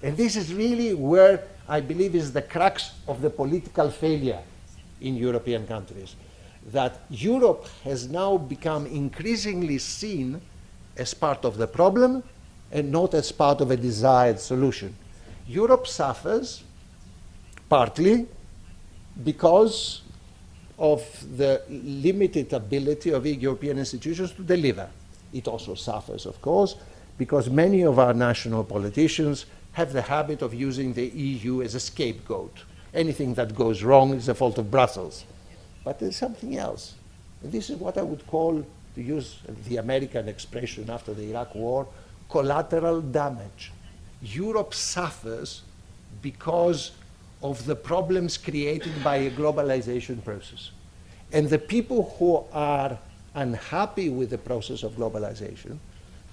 And 0.04 0.16
this 0.16 0.36
is 0.36 0.54
really 0.54 0.94
where 0.94 1.44
I 1.68 1.82
believe 1.82 2.14
is 2.14 2.32
the 2.32 2.42
crux 2.42 2.92
of 3.08 3.22
the 3.22 3.30
political 3.30 3.90
failure 3.90 4.42
in 5.02 5.16
European 5.16 5.66
countries. 5.66 6.16
That 6.72 7.00
Europe 7.10 7.68
has 7.84 8.08
now 8.10 8.38
become 8.38 8.86
increasingly 8.86 9.80
seen 9.80 10.42
as 10.98 11.14
part 11.14 11.46
of 11.46 11.58
the 11.58 11.68
problem 11.68 12.24
and 12.72 12.92
not 12.92 13.14
as 13.14 13.32
part 13.32 13.62
of 13.62 13.72
a 13.72 13.78
desired 13.78 14.40
solution. 14.40 14.96
Europe 15.48 15.88
suffers 15.88 16.64
partly 17.70 18.28
because 19.24 20.02
of 20.78 21.02
the 21.38 21.62
limited 21.70 22.54
ability 22.54 23.12
of 23.12 23.26
European 23.26 23.80
institutions 23.80 24.32
to 24.34 24.44
deliver. 24.44 24.90
It 25.34 25.48
also 25.48 25.76
suffers, 25.76 26.26
of 26.26 26.42
course, 26.42 26.76
because 27.18 27.50
many 27.50 27.82
of 27.84 27.98
our 28.00 28.14
national 28.14 28.64
politicians 28.64 29.46
have 29.74 29.94
the 29.94 30.02
habit 30.02 30.42
of 30.42 30.54
using 30.54 30.94
the 30.94 31.08
EU 31.08 31.62
as 31.62 31.76
a 31.76 31.80
scapegoat. 31.80 32.64
Anything 32.94 33.34
that 33.36 33.56
goes 33.56 33.84
wrong 33.84 34.14
is 34.14 34.28
the 34.28 34.36
fault 34.36 34.58
of 34.58 34.72
Brussels. 34.72 35.26
But 35.84 36.00
there's 36.00 36.16
something 36.16 36.58
else. 36.58 36.96
And 37.42 37.52
this 37.52 37.70
is 37.70 37.78
what 37.78 37.98
I 37.98 38.02
would 38.02 38.26
call, 38.28 38.66
to 38.98 39.04
use 39.04 39.38
the 39.68 39.78
American 39.78 40.28
expression 40.28 40.90
after 40.90 41.14
the 41.14 41.30
Iraq 41.30 41.54
War, 41.54 41.88
collateral 42.30 43.00
damage. 43.00 43.72
Europe 44.24 44.74
suffers 44.74 45.62
because 46.24 46.94
of 47.44 47.64
the 47.68 47.76
problems 47.76 48.38
created 48.38 49.04
by 49.04 49.18
a 49.18 49.30
globalization 49.30 50.24
process. 50.26 50.72
And 51.32 51.48
the 51.48 51.60
people 51.60 52.16
who 52.18 52.44
are 52.52 52.98
unhappy 53.36 54.10
with 54.10 54.32
the 54.32 54.40
process 54.40 54.82
of 54.82 54.94
globalization, 54.94 55.78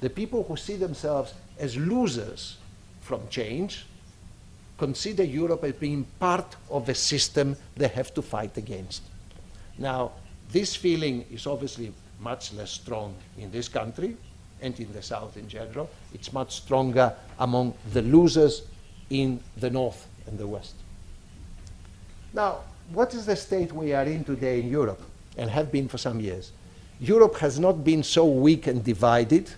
the 0.00 0.08
people 0.08 0.42
who 0.44 0.56
see 0.56 0.76
themselves 0.76 1.34
as 1.58 1.76
losers 1.76 2.56
from 3.02 3.28
change, 3.28 3.84
consider 4.78 5.22
Europe 5.22 5.64
as 5.64 5.74
being 5.74 6.06
part 6.18 6.56
of 6.70 6.88
a 6.88 6.94
system 6.94 7.56
they 7.76 7.88
have 7.88 8.14
to 8.14 8.22
fight 8.22 8.56
against. 8.56 9.02
Now, 9.76 10.12
this 10.50 10.74
feeling 10.74 11.26
is 11.30 11.46
obviously 11.46 11.92
much 12.20 12.52
less 12.52 12.70
strong 12.70 13.14
in 13.38 13.50
this 13.50 13.68
country 13.68 14.16
and 14.62 14.78
in 14.80 14.92
the 14.92 15.02
South 15.02 15.36
in 15.36 15.48
general. 15.48 15.90
It's 16.12 16.32
much 16.32 16.56
stronger 16.56 17.14
among 17.38 17.74
the 17.92 18.02
losers 18.02 18.62
in 19.10 19.40
the 19.58 19.70
North 19.70 20.06
and 20.26 20.38
the 20.38 20.46
West. 20.46 20.74
Now, 22.32 22.60
what 22.92 23.14
is 23.14 23.26
the 23.26 23.36
state 23.36 23.72
we 23.72 23.92
are 23.92 24.04
in 24.04 24.24
today 24.24 24.60
in 24.60 24.68
Europe 24.68 25.02
and 25.36 25.50
have 25.50 25.70
been 25.70 25.88
for 25.88 25.98
some 25.98 26.20
years? 26.20 26.52
Europe 27.00 27.36
has 27.36 27.58
not 27.58 27.84
been 27.84 28.02
so 28.02 28.24
weak 28.24 28.66
and 28.66 28.82
divided 28.82 29.50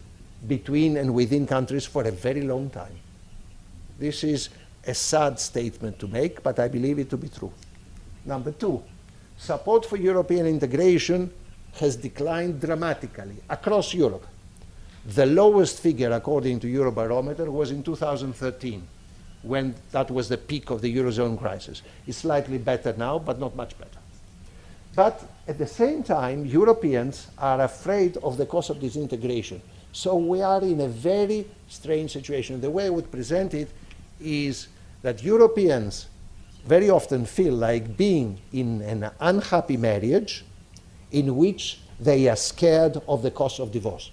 between 0.46 0.96
and 0.96 1.14
within 1.14 1.46
countries 1.46 1.86
for 1.86 2.04
a 2.04 2.10
very 2.10 2.42
long 2.42 2.70
time. 2.70 2.98
This 3.98 4.24
is 4.24 4.48
a 4.86 4.94
sad 4.94 5.40
statement 5.40 5.98
to 5.98 6.06
make, 6.06 6.42
but 6.42 6.58
I 6.58 6.68
believe 6.68 6.98
it 6.98 7.10
to 7.10 7.16
be 7.16 7.28
true. 7.28 7.52
Number 8.24 8.52
two, 8.52 8.82
support 9.36 9.86
for 9.86 9.96
European 9.96 10.46
integration 10.46 11.30
has 11.76 11.96
declined 11.96 12.60
dramatically 12.60 13.36
across 13.48 13.94
Europe. 13.94 14.26
The 15.06 15.26
lowest 15.26 15.80
figure, 15.80 16.10
according 16.12 16.60
to 16.60 16.66
Eurobarometer, 16.66 17.48
was 17.48 17.70
in 17.70 17.82
2013, 17.82 18.86
when 19.42 19.74
that 19.92 20.10
was 20.10 20.28
the 20.28 20.38
peak 20.38 20.70
of 20.70 20.80
the 20.80 20.94
Eurozone 20.96 21.38
crisis. 21.38 21.82
It's 22.06 22.18
slightly 22.18 22.58
better 22.58 22.94
now, 22.96 23.18
but 23.18 23.38
not 23.38 23.54
much 23.54 23.78
better. 23.78 23.98
But 24.96 25.22
at 25.46 25.58
the 25.58 25.66
same 25.66 26.02
time, 26.02 26.46
Europeans 26.46 27.28
are 27.38 27.60
afraid 27.60 28.16
of 28.18 28.36
the 28.36 28.46
cost 28.46 28.70
of 28.70 28.80
disintegration. 28.80 29.60
So 29.92 30.16
we 30.16 30.42
are 30.42 30.62
in 30.62 30.80
a 30.80 30.88
very 30.88 31.46
strange 31.68 32.12
situation. 32.12 32.60
The 32.60 32.70
way 32.70 32.86
I 32.86 32.90
would 32.90 33.10
present 33.10 33.54
it 33.54 33.68
is 34.20 34.68
that 35.02 35.22
Europeans 35.22 36.08
very 36.66 36.90
often 36.90 37.26
feel 37.26 37.54
like 37.54 37.96
being 37.96 38.38
in 38.52 38.82
an 38.82 39.10
unhappy 39.20 39.76
marriage 39.76 40.44
in 41.12 41.36
which 41.36 41.80
they 41.98 42.28
are 42.28 42.36
scared 42.36 43.00
of 43.08 43.22
the 43.22 43.30
cost 43.30 43.60
of 43.60 43.72
divorce. 43.72 44.10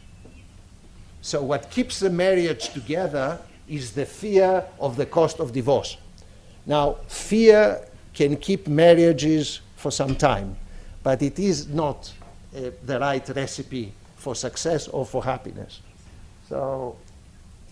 So, 1.22 1.42
what 1.42 1.70
keeps 1.70 2.00
the 2.00 2.10
marriage 2.10 2.70
together 2.70 3.40
is 3.68 3.92
the 3.92 4.06
fear 4.06 4.66
of 4.80 4.98
the 4.98 5.06
cost 5.06 5.40
of 5.40 5.54
divorce. 5.54 5.98
Now, 6.66 6.98
fear 7.08 7.88
can 8.14 8.36
keep 8.38 8.68
marriages 8.68 9.62
for 9.76 9.92
some 9.92 10.16
time, 10.16 10.56
but 11.02 11.22
it 11.22 11.40
is 11.40 11.68
not 11.68 12.12
uh, 12.56 12.72
the 12.86 13.00
right 13.00 13.28
recipe 13.30 13.94
for 14.16 14.36
success 14.36 14.88
or 14.88 15.06
for 15.06 15.24
happiness. 15.24 15.80
So, 16.50 16.96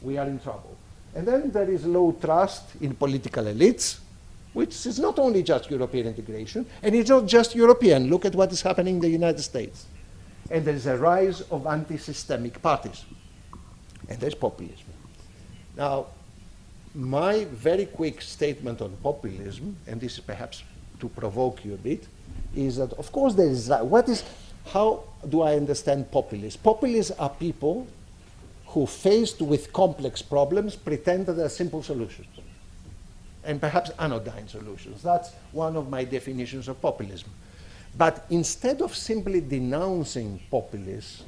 we 0.01 0.17
are 0.17 0.27
in 0.27 0.39
trouble. 0.39 0.75
And 1.13 1.27
then 1.27 1.51
there 1.51 1.69
is 1.69 1.85
low 1.85 2.13
trust 2.13 2.63
in 2.79 2.95
political 2.95 3.43
elites, 3.43 3.99
which 4.53 4.85
is 4.85 4.99
not 4.99 5.17
only 5.17 5.43
just 5.43 5.69
European 5.69 6.07
integration, 6.07 6.65
and 6.83 6.95
it's 6.95 7.09
not 7.09 7.25
just 7.25 7.55
European. 7.55 8.09
Look 8.09 8.25
at 8.25 8.35
what 8.35 8.51
is 8.51 8.61
happening 8.61 8.95
in 8.95 9.01
the 9.01 9.09
United 9.09 9.41
States. 9.41 9.85
And 10.49 10.65
there 10.65 10.75
is 10.75 10.87
a 10.87 10.97
rise 10.97 11.41
of 11.41 11.65
anti 11.65 11.97
systemic 11.97 12.61
parties. 12.61 13.05
And 14.09 14.19
there's 14.19 14.35
populism. 14.35 14.87
Now, 15.77 16.07
my 16.93 17.45
very 17.45 17.85
quick 17.85 18.21
statement 18.21 18.81
on 18.81 18.97
populism, 19.01 19.77
and 19.87 20.01
this 20.01 20.13
is 20.13 20.19
perhaps 20.19 20.63
to 20.99 21.07
provoke 21.07 21.63
you 21.63 21.73
a 21.73 21.77
bit, 21.77 22.07
is 22.53 22.75
that 22.75 22.91
of 22.93 23.11
course 23.13 23.33
there 23.35 23.47
is 23.47 23.67
that. 23.67 23.85
What 23.85 24.09
is, 24.09 24.25
how 24.67 25.03
do 25.29 25.41
I 25.41 25.55
understand 25.55 26.11
populists? 26.11 26.57
Populists 26.57 27.11
are 27.11 27.29
people 27.29 27.87
who, 28.67 28.85
faced 28.85 29.41
with 29.41 29.71
complex 29.71 30.21
problems, 30.21 30.75
pretend 30.75 31.27
that 31.27 31.33
there 31.33 31.45
are 31.45 31.49
simple 31.49 31.81
solutions 31.81 32.27
and 33.43 33.59
perhaps 33.59 33.91
anodyne 33.99 34.47
solutions. 34.47 35.01
That's 35.01 35.31
one 35.51 35.75
of 35.75 35.89
my 35.89 36.03
definitions 36.03 36.67
of 36.67 36.81
populism. 36.81 37.29
But 37.97 38.25
instead 38.29 38.81
of 38.81 38.95
simply 38.95 39.41
denouncing 39.41 40.39
populists, 40.49 41.23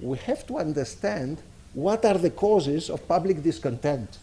we 0.00 0.18
have 0.18 0.46
to 0.46 0.58
understand 0.58 1.40
what 1.72 2.04
are 2.04 2.18
the 2.18 2.30
causes 2.30 2.90
of 2.90 3.06
public 3.06 3.42
discontent. 3.42 4.18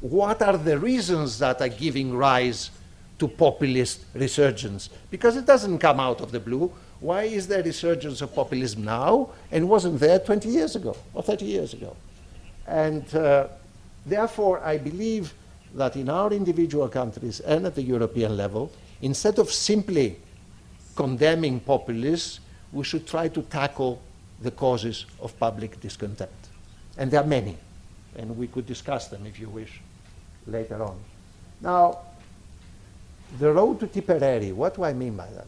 What 0.00 0.42
are 0.42 0.56
the 0.56 0.78
reasons 0.78 1.38
that 1.38 1.60
are 1.60 1.68
giving 1.68 2.14
rise 2.16 2.70
to 3.18 3.28
populist 3.28 4.04
resurgence? 4.14 4.88
Because 5.10 5.36
it 5.36 5.46
doesn't 5.46 5.78
come 5.78 6.00
out 6.00 6.20
of 6.20 6.32
the 6.32 6.40
blue. 6.40 6.72
Why 7.00 7.24
is 7.24 7.46
there 7.48 7.62
resurgence 7.62 8.20
of 8.20 8.34
populism 8.34 8.84
now 8.84 9.30
and 9.50 9.68
wasn't 9.68 9.98
there 10.00 10.18
20 10.18 10.48
years 10.48 10.76
ago 10.76 10.96
or 11.14 11.22
30 11.22 11.44
years 11.44 11.72
ago? 11.72 11.96
And 12.66 13.12
uh, 13.14 13.48
therefore, 14.04 14.60
I 14.60 14.78
believe 14.78 15.32
that 15.74 15.96
in 15.96 16.08
our 16.08 16.32
individual 16.32 16.88
countries 16.88 17.40
and 17.40 17.66
at 17.66 17.74
the 17.74 17.82
European 17.82 18.36
level, 18.36 18.72
instead 19.02 19.38
of 19.38 19.50
simply 19.50 20.16
condemning 20.96 21.60
populists, 21.60 22.40
we 22.72 22.84
should 22.84 23.06
try 23.06 23.28
to 23.28 23.42
tackle 23.42 24.00
the 24.42 24.50
causes 24.50 25.06
of 25.20 25.38
public 25.38 25.80
discontent. 25.80 26.30
And 26.96 27.10
there 27.10 27.20
are 27.20 27.26
many, 27.26 27.56
and 28.16 28.36
we 28.36 28.46
could 28.46 28.66
discuss 28.66 29.08
them 29.08 29.26
if 29.26 29.38
you 29.38 29.48
wish 29.48 29.80
later 30.46 30.82
on. 30.82 30.98
Now, 31.60 31.98
the 33.38 33.52
road 33.52 33.80
to 33.80 33.86
Tipperary, 33.86 34.52
what 34.52 34.74
do 34.74 34.84
I 34.84 34.92
mean 34.92 35.16
by 35.16 35.28
that? 35.28 35.46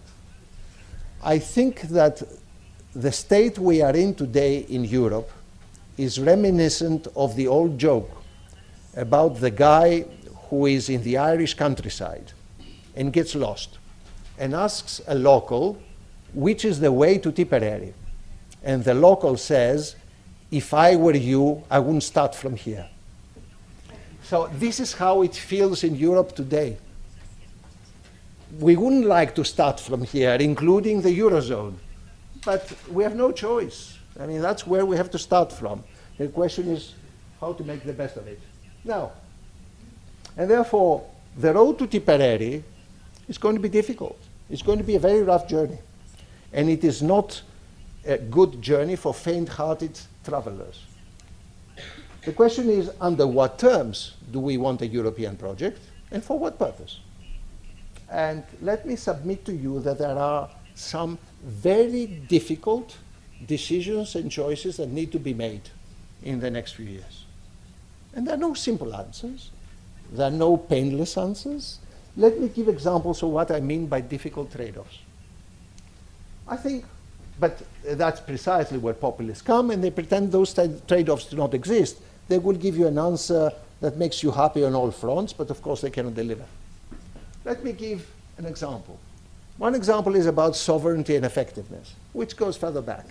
I 1.23 1.39
think 1.39 1.83
that 1.83 2.23
the 2.95 3.13
state 3.13 3.59
we 3.59 3.83
are 3.83 3.95
in 3.97 4.15
today 4.15 4.59
in 4.69 4.85
Europe 4.85 5.31
is 5.97 6.21
reminiscent 6.21 7.09
of 7.17 7.37
the 7.37 7.49
old 7.49 7.79
joke 7.79 8.22
about 8.97 9.41
the 9.41 9.51
guy 9.51 10.05
who 10.49 10.67
is 10.67 10.89
in 10.89 11.03
the 11.03 11.17
Irish 11.17 11.55
countryside 11.55 12.33
and 12.95 13.13
gets 13.13 13.35
lost 13.35 13.79
and 14.39 14.55
asks 14.55 15.01
a 15.07 15.15
local 15.15 15.81
which 16.35 16.65
is 16.65 16.81
the 16.81 16.91
way 16.91 17.19
to 17.19 17.31
Tipperary. 17.31 17.93
And 18.63 18.85
the 18.85 18.95
local 18.95 19.37
says, 19.37 19.97
if 20.51 20.73
I 20.73 20.97
were 20.97 21.17
you, 21.17 21.63
I 21.71 21.79
wouldn't 21.79 22.05
start 22.05 22.35
from 22.35 22.57
here. 22.57 22.89
So 24.23 24.49
this 24.55 24.81
is 24.81 24.95
how 24.95 25.23
it 25.23 25.35
feels 25.35 25.85
in 25.85 25.95
Europe 25.95 26.35
today 26.35 26.79
we 28.59 28.77
wouldn't 28.77 29.07
like 29.07 29.35
to 29.37 29.45
start 29.45 29.81
from 29.81 30.03
here, 30.03 30.35
including 30.35 31.01
the 31.01 31.19
Eurozone. 31.19 31.75
But 32.45 32.73
we 32.91 33.03
have 33.03 33.15
no 33.15 33.33
choice. 33.33 33.99
I 34.21 34.27
mean, 34.27 34.43
that's 34.43 34.67
where 34.67 34.85
we 34.85 34.97
have 34.97 35.11
to 35.13 35.19
start 35.19 35.53
from. 35.53 35.83
The 36.19 36.29
question 36.29 36.69
is 36.69 36.95
how 37.41 37.55
to 37.55 37.65
make 37.65 37.85
the 37.85 37.93
best 37.93 38.17
of 38.17 38.27
it. 38.27 38.41
Now, 38.85 39.13
and 40.37 40.51
therefore, 40.51 41.05
the 41.37 41.53
road 41.55 41.79
to 41.79 41.87
Tipperary 41.87 42.65
is 43.29 43.39
going 43.39 43.55
to 43.55 43.61
be 43.61 43.69
difficult. 43.69 44.19
It's 44.51 44.63
going 44.63 44.79
to 44.79 44.85
be 44.85 44.97
a 44.97 44.99
very 45.01 45.23
rough 45.23 45.49
journey. 45.49 45.79
And 46.53 46.69
it 46.69 46.85
is 46.85 47.03
not 47.03 47.43
a 48.05 48.19
good 48.19 48.61
journey 48.61 48.97
for 48.97 49.15
faint 49.15 49.49
hearted 49.49 49.99
travelers. 50.25 50.83
The 52.25 52.33
question 52.33 52.69
is 52.69 52.91
under 53.01 53.27
what 53.27 53.59
terms 53.59 54.15
do 54.31 54.41
we 54.41 54.57
want 54.57 54.83
a 54.83 54.87
European 54.87 55.37
project 55.37 55.81
and 56.11 56.23
for 56.23 56.39
what 56.39 56.59
purpose? 56.59 57.01
And 58.11 58.45
let 58.61 58.87
me 58.87 58.97
submit 58.97 59.45
to 59.47 59.53
you 59.53 59.81
that 59.81 59.99
there 59.99 60.19
are 60.19 60.51
some 60.75 61.19
very 61.43 62.07
difficult 62.07 62.97
decisions 63.47 64.15
and 64.15 64.31
choices 64.31 64.77
that 64.77 64.91
need 64.91 65.11
to 65.13 65.19
be 65.19 65.35
made 65.35 65.63
in 66.23 66.39
the 66.39 66.51
next 66.51 66.73
few 66.73 66.87
years. 66.87 67.22
And 68.15 68.27
there 68.27 68.35
are 68.35 68.39
no 68.39 68.55
simple 68.55 68.95
answers. 68.95 69.51
There 70.13 70.27
are 70.27 70.31
no 70.31 70.57
painless 70.57 71.17
answers. 71.17 71.79
Let 72.17 72.39
me 72.39 72.49
give 72.49 72.69
examples 72.69 73.23
of 73.23 73.31
what 73.31 73.51
I 73.51 73.61
mean 73.61 73.87
by 73.87 74.03
difficult 74.03 74.53
trade-offs. 74.53 74.99
I 76.47 76.57
think, 76.57 76.85
but 77.41 77.63
that's 77.85 78.21
precisely 78.21 78.79
where 78.79 78.93
populists 78.93 79.41
come 79.41 79.71
and 79.71 79.83
they 79.83 79.91
pretend 79.91 80.31
those 80.31 80.53
trade-offs 80.53 81.27
do 81.27 81.37
not 81.37 81.55
exist. 81.55 81.97
They 82.29 82.39
will 82.39 82.57
give 82.57 82.77
you 82.77 82.87
an 82.87 82.99
answer 82.99 83.51
that 83.81 83.97
makes 83.97 84.23
you 84.23 84.31
happy 84.31 84.65
on 84.65 84.75
all 84.75 84.91
fronts, 84.91 85.33
but 85.33 85.51
of 85.51 85.63
course 85.63 85.81
they 85.81 85.91
cannot 85.91 86.15
deliver. 86.15 86.45
Let 87.45 87.65
me 87.65 87.73
give 87.73 88.07
an 88.39 88.47
example. 88.47 88.99
One 89.59 89.75
example 89.75 90.15
is 90.15 90.27
about 90.27 90.55
sovereignty 90.57 91.17
and 91.17 91.25
effectiveness, 91.25 91.95
which 92.13 92.37
goes 92.37 92.57
further 92.57 92.83
back. 92.83 93.07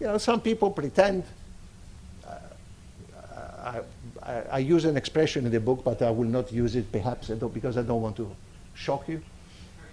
You 0.00 0.06
know, 0.06 0.18
some 0.18 0.40
people 0.40 0.70
pretend, 0.70 1.24
uh, 2.26 2.36
I, 3.64 3.80
I, 4.28 4.42
I, 4.52 4.58
use 4.58 4.84
an 4.84 4.96
expression 4.96 5.46
in 5.46 5.52
the 5.52 5.60
book, 5.60 5.82
but 5.84 6.02
I 6.02 6.10
will 6.10 6.28
not 6.28 6.52
use 6.52 6.76
it 6.76 6.92
perhaps 6.92 7.28
because 7.28 7.78
I 7.78 7.82
don't 7.82 8.02
want 8.02 8.16
to 8.16 8.30
shock 8.74 9.08
you. 9.08 9.22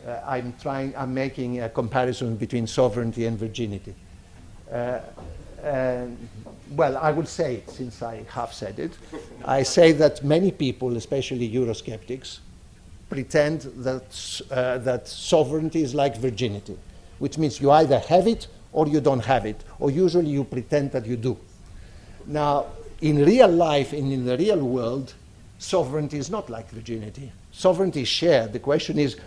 uh, 0.06 0.22
I'm 0.26 0.54
trying, 0.62 0.96
I'm 0.96 1.14
making 1.14 1.62
a 1.62 1.70
comparison 1.70 2.36
between 2.36 2.68
sovereignty 2.68 3.26
and 3.26 3.38
virginity. 3.40 3.96
Uh, 4.72 5.00
well, 6.72 6.98
I 6.98 7.12
will 7.12 7.26
say 7.26 7.56
it 7.56 7.70
since 7.70 8.02
I 8.02 8.24
have 8.30 8.54
said 8.54 8.78
it. 8.78 8.92
I 9.46 9.64
say 9.64 9.94
that 9.94 10.24
many 10.24 10.52
people, 10.52 10.98
especially 10.98 11.50
Eurosceptics, 11.50 12.40
pretend 13.10 13.62
that, 13.78 14.42
uh, 14.52 14.80
that 14.80 15.08
sovereignty 15.08 15.82
is 15.82 15.96
like 15.96 16.18
virginity, 16.18 16.78
which 17.20 17.38
means 17.38 17.62
you 17.62 17.72
either 17.72 18.00
have 18.00 18.28
it 18.28 18.48
or 18.74 18.88
you 18.88 19.00
don't 19.00 19.24
have 19.24 19.46
it, 19.46 19.64
or 19.80 19.90
usually 19.90 20.30
you 20.30 20.44
pretend 20.44 20.92
that 20.92 21.06
you 21.06 21.16
do. 21.16 21.38
Now, 22.28 22.66
in 23.02 23.24
real 23.24 23.48
life 23.48 23.94
and 23.94 24.12
in 24.12 24.26
the 24.26 24.38
real 24.38 24.60
world, 24.60 25.14
sovereignty 25.60 26.18
is 26.18 26.30
not 26.30 26.50
like 26.50 26.70
virginity. 26.70 27.32
Sovereignty 27.52 28.02
is 28.02 28.08
shared. 28.08 28.54
The 28.54 28.60
question 28.60 29.00
is 29.00 29.18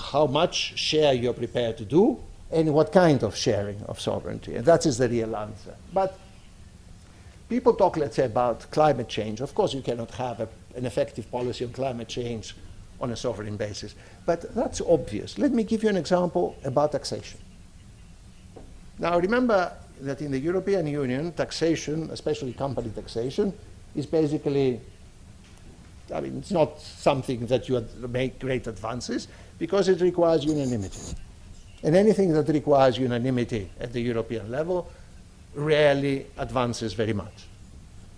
how 0.00 0.26
much 0.26 0.78
share 0.78 1.12
you're 1.12 1.34
prepared 1.34 1.76
to 1.78 1.84
do 1.84 2.18
and 2.50 2.72
what 2.72 2.92
kind 2.92 3.22
of 3.22 3.34
sharing 3.34 3.82
of 3.84 4.00
sovereignty. 4.00 4.56
And 4.56 4.64
that 4.66 4.86
is 4.86 4.98
the 4.98 5.08
real 5.08 5.34
answer. 5.34 5.74
But 5.92 6.18
people 7.48 7.74
talk, 7.74 7.96
let's 7.96 8.16
say, 8.16 8.26
about 8.26 8.70
climate 8.70 9.08
change. 9.08 9.40
Of 9.40 9.54
course, 9.54 9.74
you 9.74 9.82
cannot 9.82 10.10
have 10.12 10.40
a, 10.40 10.48
an 10.76 10.86
effective 10.86 11.30
policy 11.30 11.64
on 11.64 11.72
climate 11.72 12.08
change 12.08 12.54
on 13.00 13.10
a 13.10 13.16
sovereign 13.16 13.56
basis. 13.56 13.94
But 14.24 14.54
that's 14.54 14.80
obvious. 14.80 15.38
Let 15.38 15.52
me 15.52 15.64
give 15.64 15.82
you 15.82 15.88
an 15.88 15.96
example 15.96 16.56
about 16.64 16.92
taxation. 16.92 17.40
Now, 18.98 19.18
remember 19.18 19.72
that 20.02 20.20
in 20.20 20.30
the 20.30 20.38
European 20.38 20.86
Union, 20.86 21.32
taxation, 21.32 22.10
especially 22.10 22.52
company 22.52 22.90
taxation, 22.90 23.52
is 23.94 24.06
basically, 24.06 24.80
I 26.12 26.20
mean, 26.20 26.38
it's 26.38 26.50
not 26.50 26.80
something 26.80 27.46
that 27.46 27.68
you 27.68 27.86
make 28.08 28.38
great 28.38 28.66
advances 28.66 29.28
because 29.58 29.88
it 29.88 30.00
requires 30.00 30.44
unanimity. 30.44 31.16
And 31.82 31.96
anything 31.96 32.32
that 32.32 32.48
requires 32.48 32.98
unanimity 32.98 33.70
at 33.80 33.92
the 33.92 34.00
European 34.00 34.50
level 34.50 34.90
rarely 35.54 36.26
advances 36.38 36.92
very 36.94 37.12
much. 37.12 37.46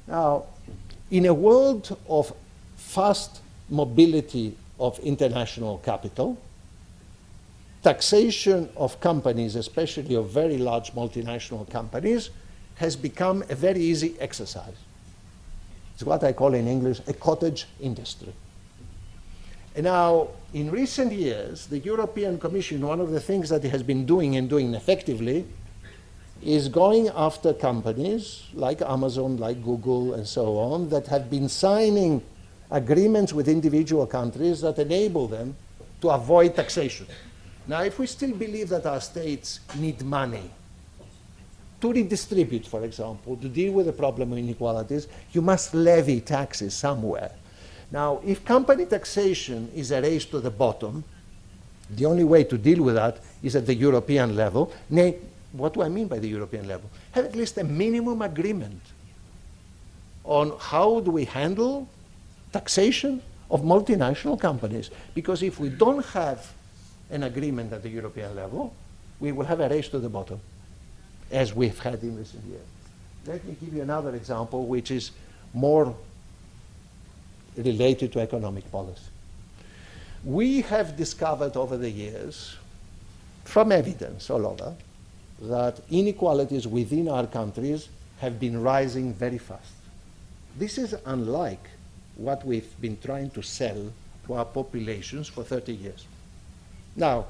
Now, 0.06 0.44
in 1.10 1.26
a 1.26 1.34
world 1.34 1.96
of 2.08 2.32
fast 2.76 3.40
mobility 3.68 4.56
of 4.78 4.98
international 5.00 5.78
capital, 5.78 6.38
taxation 7.84 8.70
of 8.76 8.98
companies, 9.00 9.54
especially 9.56 10.14
of 10.14 10.30
very 10.30 10.56
large 10.56 10.92
multinational 10.94 11.68
companies, 11.70 12.30
has 12.76 12.96
become 12.96 13.44
a 13.50 13.54
very 13.54 13.78
easy 13.78 14.16
exercise. 14.18 14.74
It's 15.92 16.02
what 16.02 16.24
I 16.24 16.32
call 16.32 16.54
in 16.54 16.66
English 16.66 17.00
a 17.06 17.12
cottage 17.12 17.66
industry. 17.78 18.32
And 19.76 19.84
now, 19.84 20.28
in 20.54 20.70
recent 20.70 21.12
years, 21.12 21.66
the 21.66 21.78
European 21.78 22.38
Commission, 22.38 22.80
one 22.80 23.00
of 23.00 23.10
the 23.10 23.20
things 23.20 23.48
that 23.50 23.64
it 23.64 23.70
has 23.70 23.82
been 23.82 24.06
doing 24.06 24.36
and 24.36 24.48
doing 24.48 24.74
effectively, 24.74 25.46
is 26.42 26.68
going 26.68 27.08
after 27.08 27.52
companies 27.52 28.44
like 28.54 28.80
Amazon, 28.82 29.36
like 29.36 29.62
Google, 29.62 30.14
and 30.14 30.26
so 30.26 30.56
on, 30.58 30.88
that 30.88 31.06
have 31.08 31.28
been 31.28 31.48
signing 31.48 32.22
agreements 32.70 33.32
with 33.32 33.46
individual 33.46 34.06
countries 34.06 34.60
that 34.62 34.78
enable 34.78 35.28
them 35.28 35.54
to 36.00 36.10
avoid 36.10 36.56
taxation. 36.56 37.06
Now, 37.66 37.82
if 37.82 37.98
we 37.98 38.06
still 38.06 38.34
believe 38.34 38.68
that 38.68 38.86
our 38.86 39.00
states 39.00 39.60
need 39.76 40.02
money 40.02 40.50
to 41.80 41.92
redistribute, 41.92 42.66
for 42.66 42.84
example, 42.84 43.36
to 43.36 43.48
deal 43.48 43.72
with 43.72 43.86
the 43.86 43.92
problem 43.92 44.32
of 44.32 44.38
inequalities, 44.38 45.08
you 45.32 45.42
must 45.42 45.74
levy 45.74 46.20
taxes 46.20 46.74
somewhere. 46.74 47.30
Now, 47.90 48.20
if 48.24 48.44
company 48.44 48.86
taxation 48.86 49.70
is 49.74 49.90
a 49.90 50.00
race 50.00 50.24
to 50.26 50.40
the 50.40 50.50
bottom, 50.50 51.04
the 51.90 52.06
only 52.06 52.24
way 52.24 52.44
to 52.44 52.58
deal 52.58 52.82
with 52.82 52.94
that 52.94 53.18
is 53.42 53.56
at 53.56 53.66
the 53.66 53.74
European 53.74 54.34
level. 54.34 54.72
Nay, 54.90 55.16
what 55.52 55.74
do 55.74 55.82
I 55.82 55.88
mean 55.88 56.08
by 56.08 56.18
the 56.18 56.28
European 56.28 56.66
level? 56.66 56.90
Have 57.12 57.26
at 57.26 57.36
least 57.36 57.58
a 57.58 57.64
minimum 57.64 58.22
agreement 58.22 58.80
on 60.24 60.52
how 60.58 61.00
do 61.00 61.10
we 61.10 61.26
handle 61.26 61.86
taxation 62.52 63.22
of 63.50 63.60
multinational 63.60 64.40
companies. 64.40 64.90
Because 65.14 65.42
if 65.42 65.60
we 65.60 65.68
don't 65.68 66.04
have 66.06 66.52
an 67.14 67.22
agreement 67.22 67.72
at 67.72 67.82
the 67.82 67.88
European 67.88 68.34
level, 68.34 68.74
we 69.20 69.32
will 69.32 69.46
have 69.46 69.60
a 69.60 69.68
race 69.68 69.88
to 69.88 69.98
the 69.98 70.08
bottom, 70.08 70.40
as 71.30 71.54
we've 71.54 71.78
had 71.78 72.02
in 72.02 72.18
recent 72.18 72.44
years. 72.44 72.66
Let 73.26 73.44
me 73.44 73.56
give 73.58 73.72
you 73.72 73.82
another 73.82 74.14
example, 74.14 74.66
which 74.66 74.90
is 74.90 75.12
more 75.54 75.94
related 77.56 78.12
to 78.12 78.20
economic 78.20 78.70
policy. 78.70 79.00
We 80.24 80.62
have 80.62 80.96
discovered 80.96 81.56
over 81.56 81.76
the 81.76 81.90
years, 81.90 82.56
from 83.44 83.70
evidence 83.70 84.28
all 84.28 84.46
over, 84.46 84.74
that 85.42 85.80
inequalities 85.90 86.66
within 86.66 87.08
our 87.08 87.26
countries 87.26 87.88
have 88.18 88.40
been 88.40 88.60
rising 88.60 89.14
very 89.14 89.38
fast. 89.38 89.72
This 90.58 90.78
is 90.78 90.94
unlike 91.06 91.68
what 92.16 92.44
we've 92.44 92.80
been 92.80 92.98
trying 93.00 93.30
to 93.30 93.42
sell 93.42 93.92
to 94.26 94.32
our 94.32 94.44
populations 94.44 95.28
for 95.28 95.44
30 95.44 95.74
years. 95.74 96.06
Now, 96.96 97.26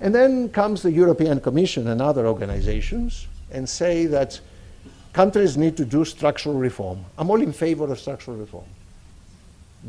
and 0.00 0.14
then 0.14 0.48
comes 0.48 0.82
the 0.82 0.90
European 0.90 1.40
Commission 1.40 1.88
and 1.88 2.00
other 2.00 2.26
organizations 2.26 3.26
and 3.50 3.68
say 3.68 4.06
that 4.06 4.40
countries 5.12 5.56
need 5.56 5.76
to 5.76 5.84
do 5.84 6.04
structural 6.04 6.54
reform. 6.54 7.04
I'm 7.18 7.30
all 7.30 7.42
in 7.42 7.52
favor 7.52 7.90
of 7.90 7.98
structural 7.98 8.36
reform. 8.36 8.66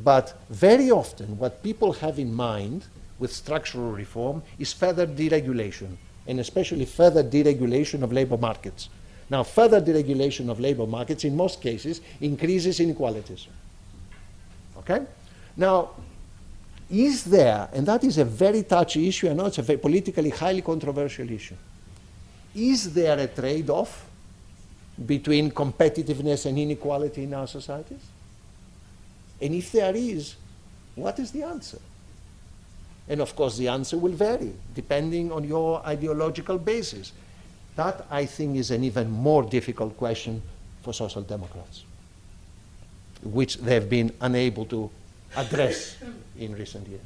But 0.03 0.37
very 0.49 0.89
often, 0.91 1.37
what 1.37 1.63
people 1.63 1.93
have 1.93 2.17
in 2.19 2.33
mind 2.33 2.85
with 3.19 3.31
structural 3.31 3.91
reform 3.91 4.41
is 4.57 4.73
further 4.73 5.05
deregulation, 5.05 5.97
and 6.27 6.39
especially 6.39 6.85
further 6.85 7.23
deregulation 7.23 8.03
of 8.03 8.11
labor 8.11 8.37
markets. 8.37 8.89
Now, 9.29 9.43
further 9.43 9.81
deregulation 9.81 10.49
of 10.49 10.59
labor 10.59 10.87
markets, 10.87 11.23
in 11.23 11.35
most 11.35 11.61
cases, 11.61 12.01
increases 12.19 12.79
inequalities. 12.79 13.47
Okay? 14.77 15.05
Now, 15.55 15.91
is 16.91 17.23
there, 17.23 17.69
and 17.71 17.87
that 17.87 18.03
is 18.03 18.17
a 18.17 18.25
very 18.25 18.63
touchy 18.63 19.07
issue, 19.07 19.29
I 19.29 19.33
know 19.33 19.45
it's 19.45 19.57
a 19.57 19.61
very 19.61 19.79
politically 19.79 20.29
highly 20.29 20.61
controversial 20.61 21.29
issue, 21.31 21.55
is 22.53 22.93
there 22.93 23.17
a 23.17 23.27
trade 23.27 23.69
off 23.69 24.05
between 25.05 25.51
competitiveness 25.51 26.45
and 26.45 26.59
inequality 26.59 27.23
in 27.23 27.33
our 27.33 27.47
societies? 27.47 28.01
And 29.41 29.55
if 29.55 29.71
there 29.71 29.95
is, 29.95 30.35
what 30.95 31.17
is 31.17 31.31
the 31.31 31.43
answer? 31.43 31.79
And 33.07 33.21
of 33.21 33.35
course, 33.35 33.57
the 33.57 33.69
answer 33.69 33.97
will 33.97 34.11
vary 34.11 34.53
depending 34.75 35.31
on 35.31 35.43
your 35.43 35.85
ideological 35.85 36.57
basis. 36.57 37.13
That, 37.75 38.05
I 38.11 38.25
think, 38.25 38.57
is 38.57 38.69
an 38.69 38.83
even 38.83 39.09
more 39.09 39.43
difficult 39.43 39.97
question 39.97 40.41
for 40.81 40.93
social 40.93 41.21
democrats, 41.21 41.83
which 43.23 43.57
they've 43.57 43.89
been 43.89 44.13
unable 44.19 44.65
to 44.65 44.89
address 45.35 45.97
in 46.37 46.53
recent 46.53 46.87
years. 46.87 47.01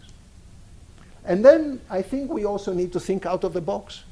And 1.26 1.44
then 1.44 1.82
I 1.90 2.02
think 2.02 2.32
we 2.32 2.46
also 2.46 2.74
need 2.74 2.94
to 2.94 3.00
think 3.00 3.26
out 3.26 3.44
of 3.44 3.54
the 3.54 3.62
box. 3.62 4.04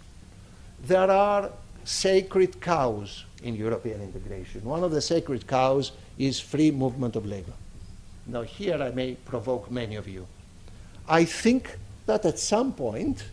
There 0.85 1.09
are 1.09 1.49
sacred 1.83 2.59
cows 2.61 3.25
in 3.43 3.55
European 3.55 4.01
integration. 4.01 4.63
One 4.63 4.83
of 4.83 4.91
the 4.91 5.01
sacred 5.01 5.47
cows 5.47 5.91
is 6.17 6.39
free 6.39 6.71
movement 6.71 7.15
of 7.15 7.25
labor. 7.25 7.53
Now, 8.25 8.41
here 8.41 8.81
I 8.81 8.91
may 8.91 9.15
provoke 9.15 9.69
many 9.69 9.95
of 9.95 10.07
you. 10.07 10.27
I 11.07 11.25
think 11.25 11.77
that 12.05 12.25
at 12.25 12.39
some 12.39 12.73
point 12.73 13.25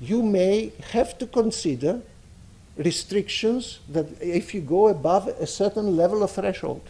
you 0.00 0.22
may 0.22 0.72
have 0.92 1.16
to 1.18 1.26
consider 1.26 2.02
restrictions 2.76 3.80
that 3.88 4.06
if 4.20 4.54
you 4.54 4.60
go 4.60 4.88
above 4.88 5.28
a 5.28 5.46
certain 5.46 5.96
level 5.96 6.22
of 6.22 6.30
threshold. 6.30 6.82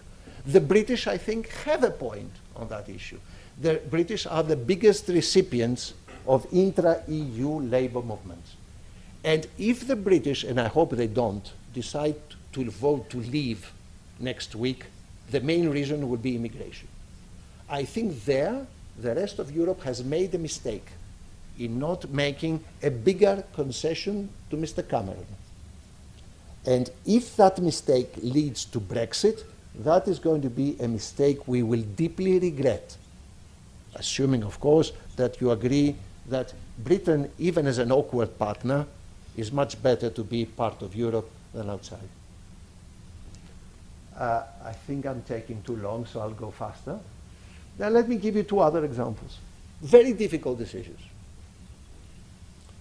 The 0.46 0.61
British, 0.61 1.07
I 1.07 1.18
think, 1.18 1.48
have 1.64 1.85
a 1.85 1.90
point 1.90 2.31
on 2.56 2.68
that 2.68 2.88
issue. 2.88 3.18
The 3.60 3.80
British 3.90 4.26
are 4.26 4.42
the 4.42 4.56
biggest 4.56 5.08
recipients 5.08 5.94
of 6.26 6.46
intra-EU 6.52 7.60
labor 7.60 8.02
movements. 8.02 8.56
And 9.24 9.46
if 9.58 9.86
the 9.86 9.96
British, 9.96 10.44
and 10.44 10.60
I 10.60 10.68
hope 10.68 10.90
they 10.90 11.06
don't, 11.06 11.52
decide 11.74 12.16
to 12.52 12.70
vote 12.70 13.08
to 13.10 13.18
leave 13.18 13.72
next 14.18 14.54
week, 14.54 14.86
the 15.30 15.40
main 15.40 15.68
reason 15.68 16.08
will 16.08 16.18
be 16.18 16.36
immigration. 16.36 16.88
I 17.68 17.84
think 17.84 18.24
there, 18.24 18.66
the 18.98 19.14
rest 19.14 19.38
of 19.38 19.50
Europe 19.50 19.82
has 19.82 20.04
made 20.04 20.34
a 20.34 20.38
mistake 20.38 20.86
in 21.58 21.78
not 21.78 22.10
making 22.10 22.64
a 22.82 22.90
bigger 22.90 23.44
concession 23.54 24.28
to 24.50 24.56
Mr. 24.56 24.86
Cameron. 24.86 25.26
And 26.64 26.90
if 27.06 27.36
that 27.36 27.60
mistake 27.60 28.12
leads 28.22 28.64
to 28.66 28.80
Brexit, 28.80 29.44
that 29.74 30.06
is 30.06 30.18
going 30.18 30.42
to 30.42 30.50
be 30.50 30.76
a 30.80 30.88
mistake 30.88 31.48
we 31.48 31.62
will 31.62 31.82
deeply 31.82 32.38
regret, 32.38 32.96
assuming, 33.94 34.42
of 34.44 34.61
course, 34.61 34.92
that 35.16 35.40
you 35.40 35.50
agree 35.50 35.96
that 36.28 36.52
Britain, 36.78 37.30
even 37.38 37.66
as 37.66 37.78
an 37.78 37.90
awkward 37.90 38.38
partner, 38.38 38.87
is 39.37 39.50
much 39.50 39.82
better 39.82 40.11
to 40.11 40.22
be 40.22 40.44
part 40.44 40.82
of 40.82 40.94
Europe 40.94 41.30
than 41.54 41.70
outside. 41.70 42.08
Uh, 44.16 44.42
I 44.64 44.72
think 44.72 45.06
I'm 45.06 45.22
taking 45.22 45.62
too 45.62 45.76
long, 45.76 46.04
so 46.06 46.20
I'll 46.20 46.30
go 46.30 46.50
faster. 46.50 46.98
Now 47.78 47.88
let 47.88 48.08
me 48.08 48.16
give 48.16 48.37
you 48.37 48.42
two 48.42 48.61
other 48.61 48.85
examples. 48.85 49.38
Very 49.80 50.12
difficult 50.12 50.58
decisions. 50.58 51.00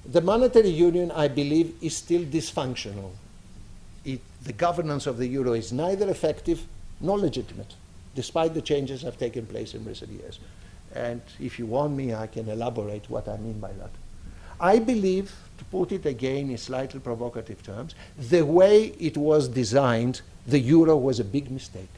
The 0.06 0.22
monetary 0.22 0.70
union, 0.70 1.12
I 1.12 1.30
believe, 1.30 1.76
is 1.82 1.96
still 1.96 2.24
dysfunctional. 2.24 3.12
It, 4.04 4.20
the 4.44 4.54
governance 4.54 5.08
of 5.08 5.18
the 5.18 5.28
euro 5.28 5.54
is 5.54 5.72
neither 5.72 6.10
effective 6.10 6.66
nor 7.02 7.18
legitimate, 7.18 7.76
despite 8.16 8.54
the 8.54 8.62
changes 8.62 9.02
that 9.02 9.08
have 9.08 9.18
taken 9.18 9.46
place 9.46 9.74
in 9.74 9.84
recent 9.86 10.12
years. 10.12 10.40
And 10.94 11.22
if 11.40 11.58
you 11.58 11.66
want 11.66 11.96
me, 11.96 12.14
I 12.14 12.28
can 12.28 12.50
elaborate 12.50 13.10
what 13.10 13.28
I 13.28 13.38
mean 13.38 13.60
by 13.60 13.72
that. 13.74 13.92
I 14.60 14.78
believe, 14.80 15.34
to 15.58 15.66
put 15.66 15.92
it 15.92 16.06
again 16.06 16.52
in 16.52 16.58
slightly 16.58 17.00
provocative 17.00 17.64
terms, 17.64 17.96
the 18.18 18.44
way 18.44 18.94
it 19.00 19.18
was 19.18 19.48
designed, 19.48 20.22
the 20.46 20.60
euro 20.60 20.96
was 20.96 21.20
a 21.20 21.24
big 21.24 21.50
mistake. 21.50 21.90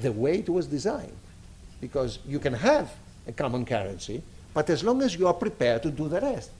The 0.00 0.12
way 0.12 0.38
it 0.38 0.48
was 0.48 0.66
designed. 0.66 1.16
Because 1.80 2.20
you 2.26 2.38
can 2.38 2.54
have 2.54 2.94
a 3.26 3.32
common 3.32 3.66
currency, 3.66 4.22
but 4.54 4.70
as 4.70 4.82
long 4.82 5.02
as 5.02 5.14
you 5.14 5.26
are 5.26 5.34
prepared 5.34 5.82
to 5.82 5.90
do 5.90 6.08
the 6.08 6.20
rest. 6.20 6.50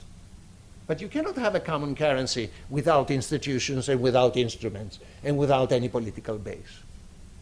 But 0.85 1.01
you 1.01 1.07
cannot 1.07 1.35
have 1.37 1.55
a 1.55 1.59
common 1.59 1.95
currency 1.95 2.49
without 2.69 3.09
institutions 3.09 3.89
and 3.89 3.99
without 3.99 4.37
instruments 4.37 4.99
and 5.23 5.37
without 5.37 5.71
any 5.71 5.89
political 5.89 6.37
base. 6.37 6.81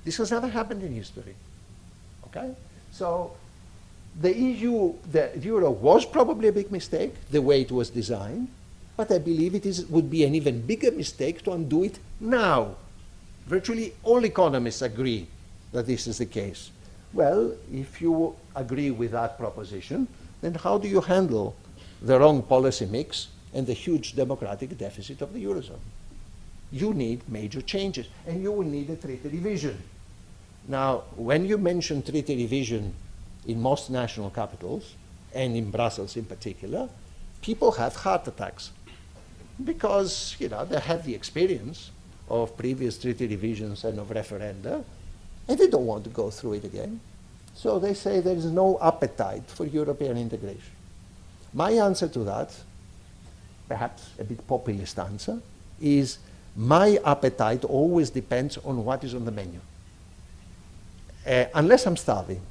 This 0.05 0.17
has 0.17 0.31
never 0.31 0.47
happened 0.47 0.83
in 0.83 0.93
history. 0.93 1.35
Okay? 2.27 2.51
So 2.91 3.35
the 4.21 4.33
EU, 4.33 4.93
the 5.11 5.31
euro 5.41 5.71
was 5.71 6.05
probably 6.05 6.47
a 6.47 6.53
big 6.53 6.71
mistake, 6.71 7.13
the 7.31 7.41
way 7.41 7.61
it 7.61 7.71
was 7.71 7.89
designed, 7.89 8.47
but 8.95 9.11
I 9.11 9.17
believe 9.17 9.55
it 9.55 9.65
is, 9.65 9.85
would 9.87 10.09
be 10.09 10.23
an 10.23 10.35
even 10.35 10.61
bigger 10.61 10.91
mistake 10.91 11.43
to 11.43 11.51
undo 11.51 11.83
it 11.83 11.99
now. 12.21 12.75
Virtually 13.47 13.93
all 14.03 14.23
economists 14.23 14.81
agree 14.81 15.27
that 15.73 15.85
this 15.85 16.07
is 16.07 16.19
the 16.19 16.25
case. 16.25 16.71
Well, 17.11 17.53
if 17.73 18.01
you 18.01 18.35
agree 18.55 18.91
with 18.91 19.11
that 19.11 19.37
proposition, 19.37 20.07
then 20.41 20.53
how 20.53 20.77
do 20.77 20.87
you 20.87 21.01
handle 21.01 21.55
the 22.01 22.19
wrong 22.19 22.41
policy 22.43 22.85
mix 22.85 23.29
and 23.53 23.65
the 23.65 23.73
huge 23.73 24.15
democratic 24.15 24.77
deficit 24.77 25.21
of 25.21 25.33
the 25.33 25.43
Eurozone. 25.43 25.79
You 26.71 26.93
need 26.93 27.27
major 27.29 27.61
changes, 27.61 28.07
and 28.27 28.43
you 28.43 28.51
will 28.51 28.67
need 28.67 28.89
a 28.89 28.95
treaty 28.95 29.29
revision. 29.29 29.81
Now, 30.67 31.03
when 31.15 31.45
you 31.45 31.57
mention 31.57 32.01
treaty 32.01 32.35
revision 32.35 32.93
in 33.45 33.61
most 33.61 33.89
national 33.89 34.31
capitals, 34.31 34.95
and 35.33 35.55
in 35.55 35.69
Brussels 35.69 36.15
in 36.15 36.25
particular, 36.25 36.89
people 37.41 37.71
have 37.73 37.95
heart 37.95 38.27
attacks 38.27 38.71
because 39.63 40.35
you 40.39 40.49
know 40.49 40.65
they 40.65 40.79
have 40.79 41.05
the 41.05 41.13
experience 41.13 41.91
of 42.29 42.57
previous 42.57 42.97
treaty 42.97 43.27
revisions 43.27 43.83
and 43.83 43.99
of 43.99 44.07
referenda, 44.09 44.83
and 45.47 45.57
they 45.59 45.67
don't 45.67 45.85
want 45.85 46.03
to 46.05 46.09
go 46.09 46.29
through 46.29 46.53
it 46.53 46.63
again. 46.63 46.99
So 47.53 47.79
they 47.79 47.93
say 47.93 48.19
there 48.19 48.35
is 48.35 48.45
no 48.45 48.79
appetite 48.81 49.43
for 49.47 49.65
European 49.65 50.17
integration. 50.17 50.73
My 51.53 51.71
answer 51.71 52.07
to 52.07 52.19
that 52.19 52.51
perhaps 53.67 54.09
a 54.19 54.23
bit 54.23 54.45
populist 54.47 54.99
answer, 54.99 55.39
is 55.81 56.19
my 56.55 56.99
appetite 57.05 57.63
always 57.65 58.09
depends 58.09 58.57
on 58.57 58.85
what 58.85 59.03
is 59.03 59.13
on 59.13 59.25
the 59.25 59.31
menu. 59.31 59.59
Uh, 61.25 61.45
unless 61.55 61.87
I'm 61.87 61.97
starving. 61.97 62.41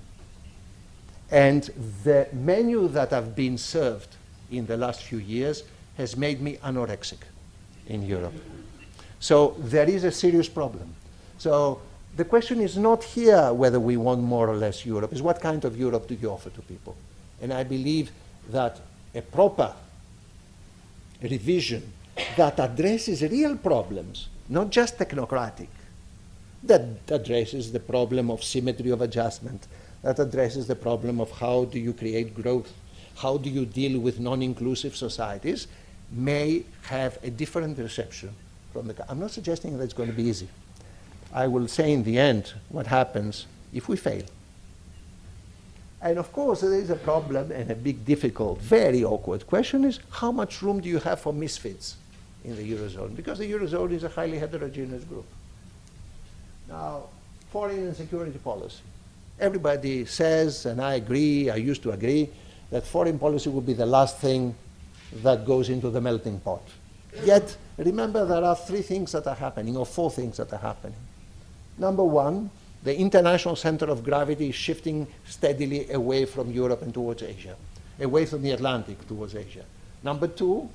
And 1.30 1.62
the 2.02 2.28
menu 2.32 2.88
that 2.88 3.12
I've 3.12 3.34
been 3.36 3.56
served 3.56 4.16
in 4.50 4.66
the 4.66 4.76
last 4.76 5.02
few 5.02 5.18
years 5.18 5.62
has 5.96 6.16
made 6.16 6.40
me 6.40 6.56
anorexic 6.56 7.18
in 7.86 8.02
Europe. 8.02 8.34
So 9.20 9.54
there 9.58 9.88
is 9.88 10.04
a 10.04 10.10
serious 10.10 10.48
problem. 10.48 10.94
So 11.38 11.80
the 12.16 12.24
question 12.24 12.60
is 12.60 12.76
not 12.76 13.02
here 13.02 13.52
whether 13.52 13.80
we 13.80 13.96
want 13.96 14.22
more 14.22 14.48
or 14.48 14.56
less 14.56 14.84
Europe, 14.84 15.12
is 15.12 15.22
what 15.22 15.40
kind 15.40 15.64
of 15.64 15.78
Europe 15.78 16.08
do 16.08 16.14
you 16.14 16.30
offer 16.30 16.50
to 16.50 16.62
people? 16.62 16.96
And 17.40 17.52
I 17.52 17.64
believe 17.64 18.10
that 18.50 18.80
a 19.14 19.22
proper 19.22 19.72
revision 21.22 21.92
that 22.36 22.58
addresses 22.58 23.22
real 23.22 23.56
problems, 23.56 24.28
not 24.48 24.70
just 24.70 24.98
technocratic, 24.98 25.68
that 26.64 26.82
addresses 27.08 27.72
the 27.72 27.80
problem 27.80 28.30
of 28.30 28.42
symmetry 28.42 28.90
of 28.90 29.00
adjustment, 29.00 29.66
that 30.02 30.18
addresses 30.18 30.66
the 30.66 30.76
problem 30.76 31.20
of 31.20 31.30
how 31.30 31.64
do 31.66 31.78
you 31.78 31.92
create 31.92 32.34
growth, 32.34 32.72
how 33.16 33.36
do 33.36 33.48
you 33.48 33.64
deal 33.64 34.00
with 34.00 34.18
non-inclusive 34.20 34.96
societies, 34.96 35.66
may 36.10 36.64
have 36.82 37.18
a 37.22 37.30
different 37.30 37.78
reception 37.78 38.30
from 38.72 38.88
the. 38.88 39.10
I'm 39.10 39.20
not 39.20 39.30
suggesting 39.30 39.76
that 39.78 39.84
it's 39.84 39.94
going 39.94 40.10
to 40.10 40.14
be 40.14 40.24
easy. 40.24 40.48
I 41.32 41.46
will 41.48 41.68
say 41.68 41.92
in 41.92 42.04
the 42.04 42.18
end 42.18 42.54
what 42.68 42.86
happens 42.86 43.46
if 43.72 43.88
we 43.88 43.96
fail. 43.96 44.24
And 46.00 46.18
of 46.18 46.32
course, 46.32 46.60
there 46.60 46.74
is 46.74 46.90
a 46.90 46.96
problem 46.96 47.50
and 47.50 47.70
a 47.70 47.74
big, 47.74 48.04
difficult, 48.04 48.60
very 48.60 49.02
awkward 49.02 49.46
question 49.46 49.84
is 49.84 50.00
how 50.10 50.30
much 50.30 50.60
room 50.60 50.80
do 50.80 50.88
you 50.88 50.98
have 50.98 51.20
for 51.20 51.32
misfits 51.32 51.96
in 52.44 52.56
the 52.56 52.72
Eurozone? 52.72 53.16
Because 53.16 53.38
the 53.38 53.50
Eurozone 53.50 53.92
is 53.92 54.04
a 54.04 54.10
highly 54.10 54.38
heterogeneous 54.38 55.04
group. 55.04 55.24
Now, 56.68 57.04
foreign 57.50 57.78
and 57.78 57.96
security 57.96 58.38
policy. 58.38 58.82
Everybody 59.38 60.04
says, 60.06 60.66
and 60.66 60.80
I 60.80 60.94
agree, 60.94 61.50
I 61.50 61.56
used 61.56 61.82
to 61.82 61.90
agree, 61.90 62.30
that 62.70 62.86
foreign 62.86 63.18
policy 63.18 63.50
would 63.50 63.66
be 63.66 63.74
the 63.74 63.86
last 63.86 64.18
thing 64.18 64.54
that 65.22 65.46
goes 65.46 65.68
into 65.68 65.90
the 65.90 66.00
melting 66.00 66.40
pot. 66.40 66.62
Yet, 67.22 67.56
remember 67.76 68.24
there 68.24 68.42
are 68.42 68.56
three 68.56 68.82
things 68.82 69.12
that 69.12 69.26
are 69.26 69.34
happening, 69.34 69.76
or 69.76 69.86
four 69.86 70.10
things 70.10 70.36
that 70.38 70.52
are 70.52 70.58
happening. 70.58 70.98
Number 71.78 72.04
one, 72.04 72.50
the 72.82 72.96
international 72.96 73.56
center 73.56 73.86
of 73.86 74.04
gravity 74.04 74.48
is 74.48 74.54
shifting 74.54 75.06
steadily 75.26 75.90
away 75.90 76.24
from 76.24 76.50
Europe 76.50 76.82
and 76.82 76.92
towards 76.92 77.22
Asia, 77.22 77.56
away 78.00 78.26
from 78.26 78.42
the 78.42 78.50
Atlantic 78.50 79.06
towards 79.06 79.34
Asia. 79.34 79.64
Number 80.02 80.26
two, 80.26 80.68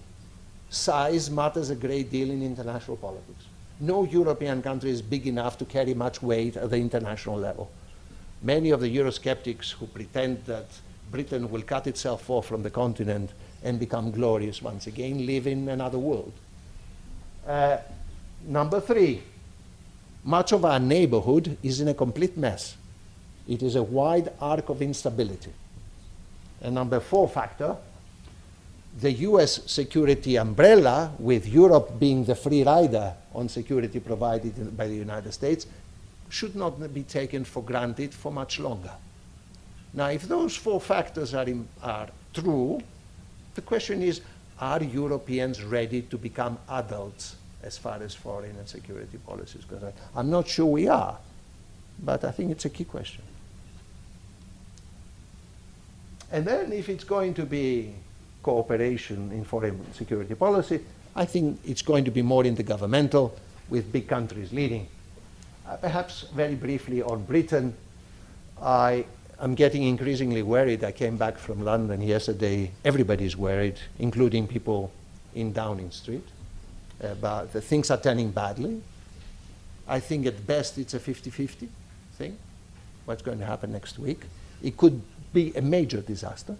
size 0.69 1.29
matters 1.29 1.69
a 1.69 1.75
great 1.75 2.09
deal 2.09 2.31
in 2.31 2.41
international 2.41 2.97
politics. 2.97 3.45
No 3.79 4.03
European 4.03 4.61
country 4.61 4.89
is 4.89 5.01
big 5.01 5.25
enough 5.27 5.57
to 5.59 5.65
carry 5.65 5.93
much 5.93 6.21
weight 6.21 6.57
at 6.57 6.69
the 6.69 6.77
international 6.77 7.37
level. 7.37 7.71
Many 8.41 8.71
of 8.71 8.81
the 8.81 8.95
Eurosceptics 8.95 9.71
who 9.71 9.87
pretend 9.87 10.45
that 10.45 10.67
Britain 11.11 11.49
will 11.49 11.61
cut 11.61 11.87
itself 11.87 12.29
off 12.29 12.45
from 12.45 12.63
the 12.63 12.69
continent 12.69 13.31
and 13.63 13.79
become 13.79 14.11
glorious 14.11 14.61
once 14.61 14.87
again 14.87 15.25
live 15.25 15.47
in 15.47 15.67
another 15.69 15.97
world. 15.97 16.33
Uh, 17.47 17.77
number 18.45 18.79
three, 18.79 19.23
much 20.23 20.51
of 20.51 20.65
our 20.65 20.79
neighborhood 20.79 21.57
is 21.63 21.81
in 21.81 21.87
a 21.87 21.93
complete 21.93 22.37
mess. 22.37 22.75
It 23.47 23.63
is 23.63 23.75
a 23.75 23.83
wide 23.83 24.31
arc 24.39 24.69
of 24.69 24.81
instability. 24.81 25.51
And 26.61 26.75
number 26.75 26.99
four 26.99 27.27
factor, 27.27 27.77
the 29.01 29.11
US 29.11 29.61
security 29.71 30.37
umbrella, 30.37 31.13
with 31.19 31.47
Europe 31.47 31.99
being 31.99 32.25
the 32.25 32.35
free 32.35 32.63
rider 32.63 33.13
on 33.33 33.47
security 33.47 33.99
provided 33.99 34.75
by 34.75 34.87
the 34.87 34.95
United 34.95 35.31
States, 35.31 35.67
should 36.29 36.55
not 36.55 36.93
be 36.93 37.03
taken 37.03 37.43
for 37.43 37.63
granted 37.63 38.13
for 38.13 38.31
much 38.31 38.59
longer. 38.59 38.91
Now, 39.93 40.07
if 40.07 40.23
those 40.23 40.55
four 40.55 40.79
factors 40.79 41.33
are, 41.33 41.45
in, 41.45 41.67
are 41.81 42.09
true, 42.33 42.81
the 43.55 43.61
question 43.61 44.01
is, 44.01 44.21
are 44.59 44.83
Europeans 44.83 45.63
ready 45.63 46.01
to 46.03 46.17
become 46.17 46.59
adults 46.69 47.35
as 47.63 47.77
far 47.77 48.01
as 48.01 48.13
foreign 48.13 48.55
and 48.55 48.67
security 48.67 49.17
policy 49.17 49.59
is 49.59 49.65
concerned. 49.65 49.93
I'm 50.15 50.29
not 50.29 50.47
sure 50.47 50.65
we 50.65 50.87
are, 50.87 51.17
but 52.03 52.23
I 52.23 52.31
think 52.31 52.51
it's 52.51 52.65
a 52.65 52.69
key 52.69 52.83
question. 52.83 53.23
And 56.31 56.45
then 56.45 56.71
if 56.71 56.89
it's 56.89 57.03
going 57.03 57.33
to 57.35 57.45
be 57.45 57.93
cooperation 58.43 59.31
in 59.31 59.43
foreign 59.43 59.93
security 59.93 60.35
policy, 60.35 60.79
I 61.15 61.25
think 61.25 61.59
it's 61.65 61.81
going 61.81 62.05
to 62.05 62.11
be 62.11 62.21
more 62.21 62.43
intergovernmental 62.43 63.31
with 63.69 63.91
big 63.91 64.07
countries 64.07 64.51
leading. 64.53 64.87
Uh, 65.67 65.75
perhaps 65.77 66.25
very 66.33 66.55
briefly 66.55 67.01
on 67.01 67.23
Britain, 67.25 67.75
I 68.61 69.05
am 69.39 69.55
getting 69.55 69.83
increasingly 69.83 70.41
worried. 70.43 70.83
I 70.83 70.91
came 70.91 71.17
back 71.17 71.37
from 71.37 71.63
London 71.63 72.01
yesterday. 72.01 72.71
Everybody's 72.83 73.37
worried, 73.37 73.79
including 73.99 74.47
people 74.47 74.91
in 75.35 75.53
Downing 75.53 75.91
Street 75.91 76.27
about 77.01 77.53
the 77.53 77.61
things 77.61 77.89
are 77.91 77.97
turning 77.97 78.31
badly. 78.31 78.81
I 79.87 79.99
think 79.99 80.25
at 80.25 80.45
best 80.45 80.77
it's 80.77 80.93
a 80.93 80.99
50-50 80.99 81.67
thing, 82.13 82.37
what's 83.05 83.21
going 83.21 83.39
to 83.39 83.45
happen 83.45 83.71
next 83.71 83.97
week. 83.97 84.21
It 84.61 84.77
could 84.77 85.01
be 85.33 85.53
a 85.55 85.61
major 85.61 86.01
disaster. 86.01 86.55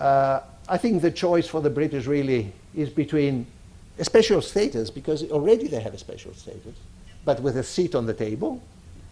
Uh, 0.00 0.40
I 0.68 0.78
think 0.78 1.02
the 1.02 1.10
choice 1.10 1.46
for 1.46 1.60
the 1.60 1.70
British 1.70 2.06
really 2.06 2.52
is 2.74 2.88
between 2.88 3.46
a 3.98 4.04
special 4.04 4.40
status, 4.40 4.90
because 4.90 5.30
already 5.30 5.68
they 5.68 5.80
have 5.80 5.92
a 5.92 5.98
special 5.98 6.32
status, 6.32 6.74
but 7.24 7.40
with 7.40 7.56
a 7.58 7.62
seat 7.62 7.94
on 7.94 8.06
the 8.06 8.14
table, 8.14 8.62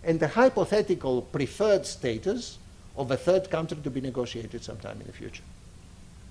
and 0.03 0.19
the 0.19 0.29
hypothetical 0.29 1.23
preferred 1.23 1.85
status 1.85 2.59
of 2.97 3.11
a 3.11 3.17
third 3.17 3.51
country 3.51 3.77
to 3.83 3.91
be 3.91 4.01
negotiated 4.01 4.65
sometime 4.65 4.99
in 5.01 5.07
the 5.07 5.13
future. 5.13 5.43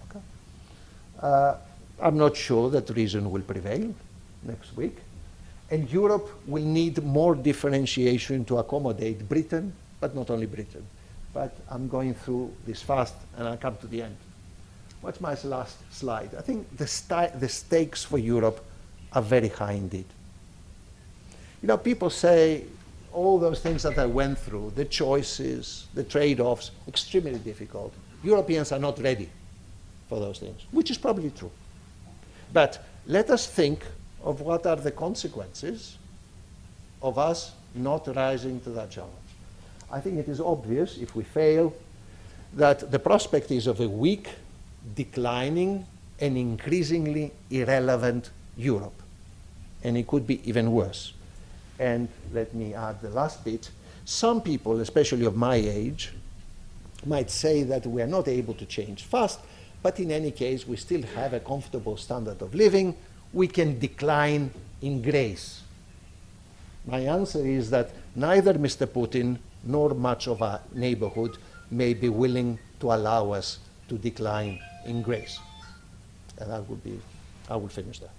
Okay? 0.10 0.20
Uh, 1.22 1.56
I'm 2.02 2.18
not 2.18 2.36
sure 2.36 2.70
that 2.72 2.90
reason 2.90 3.30
will 3.30 3.42
prevail 3.42 3.94
next 4.44 4.76
week. 4.76 4.98
And 5.70 5.90
Europe 5.92 6.30
will 6.48 6.64
need 6.64 7.04
more 7.04 7.36
differentiation 7.36 8.46
to 8.46 8.58
accommodate 8.58 9.28
Britain, 9.28 9.74
but 10.00 10.16
not 10.16 10.30
only 10.30 10.46
Britain. 10.46 10.86
But 11.34 11.56
I'm 11.70 11.88
going 11.88 12.14
through 12.14 12.54
this 12.66 12.82
fast 12.82 13.16
and 13.38 13.48
I'll 13.48 13.58
come 13.58 13.76
to 13.78 13.88
the 13.88 14.02
end. 14.04 14.16
What's 15.02 15.22
my 15.22 15.36
last 15.44 15.78
slide? 15.94 16.36
I 16.38 16.42
think 16.42 16.76
the, 16.78 16.88
sti- 16.88 17.32
the 17.40 17.50
stakes 17.50 18.04
for 18.04 18.18
Europe 18.18 18.64
are 19.14 19.22
very 19.22 19.50
high 19.50 19.74
indeed. 19.74 20.06
You 21.62 21.68
know, 21.68 21.78
people 21.78 22.10
say 22.10 22.66
all 23.14 23.40
those 23.40 23.60
things 23.60 23.84
that 23.84 23.98
I 23.98 24.06
went 24.06 24.38
through, 24.38 24.74
the 24.76 24.86
choices, 24.86 25.88
the 25.94 26.04
trade 26.04 26.40
offs, 26.40 26.72
extremely 26.88 27.40
difficult. 27.40 27.94
Europeans 28.24 28.72
are 28.72 28.80
not 28.80 29.00
ready 29.00 29.30
for 30.08 30.20
those 30.20 30.40
things, 30.40 30.62
which 30.72 30.92
is 30.92 30.98
probably 30.98 31.32
true. 31.32 31.52
But 32.54 32.84
let 33.08 33.30
us 33.30 33.48
think 33.48 33.84
of 34.24 34.42
what 34.42 34.66
are 34.66 34.76
the 34.76 34.92
consequences 34.92 35.98
of 37.02 37.18
us 37.18 37.54
not 37.74 38.08
rising 38.16 38.60
to 38.62 38.70
that 38.72 38.92
challenge. 38.92 39.14
I 39.92 40.00
think 40.00 40.18
it 40.18 40.28
is 40.28 40.42
obvious 40.42 40.98
if 40.98 41.16
we 41.16 41.24
fail 41.24 41.74
that 42.54 42.92
the 42.92 43.00
prospect 43.00 43.52
is 43.52 43.68
of 43.68 43.80
a 43.80 43.88
weak, 43.88 44.30
declining, 44.96 45.86
and 46.20 46.38
increasingly 46.38 47.32
irrelevant 47.50 48.32
Europe. 48.58 49.02
And 49.84 49.98
it 49.98 50.08
could 50.08 50.26
be 50.26 50.42
even 50.50 50.72
worse. 50.72 51.14
And 51.80 52.10
let 52.34 52.54
me 52.54 52.74
add 52.74 53.02
the 53.02 53.10
last 53.10 53.44
bit. 53.44 53.70
Some 54.06 54.42
people, 54.42 54.80
especially 54.80 55.26
of 55.26 55.36
my 55.36 55.56
age, 55.56 56.12
might 57.06 57.30
say 57.30 57.64
that 57.64 57.86
we 57.86 58.02
are 58.02 58.08
not 58.08 58.28
able 58.28 58.54
to 58.56 58.66
change 58.66 59.04
fast, 59.04 59.40
but 59.84 60.00
in 60.00 60.12
any 60.12 60.32
case, 60.32 60.68
we 60.68 60.76
still 60.78 61.04
have 61.16 61.34
a 61.34 61.40
comfortable 61.40 61.98
standard 61.98 62.42
of 62.42 62.56
living. 62.56 62.96
We 63.32 63.48
can 63.48 63.80
decline 63.80 64.52
in 64.82 65.02
grace. 65.02 65.62
My 66.86 67.00
answer 67.02 67.46
is 67.46 67.70
that 67.70 67.92
neither 68.16 68.54
Mr. 68.56 68.88
Putin 68.88 69.38
nor 69.64 69.94
much 69.94 70.28
of 70.28 70.42
our 70.42 70.62
neighborhood 70.74 71.38
may 71.70 71.94
be 71.94 72.10
willing 72.10 72.58
to 72.80 72.94
allow 72.94 73.32
us 73.32 73.60
to 73.90 73.98
decline 73.98 74.60
in 74.88 75.02
grace. 75.02 75.40
And 76.40 76.52
that 76.52 76.68
would 76.70 76.84
be, 76.84 77.00
I 77.50 77.56
will 77.56 77.68
finish 77.68 78.00
there. 78.00 78.10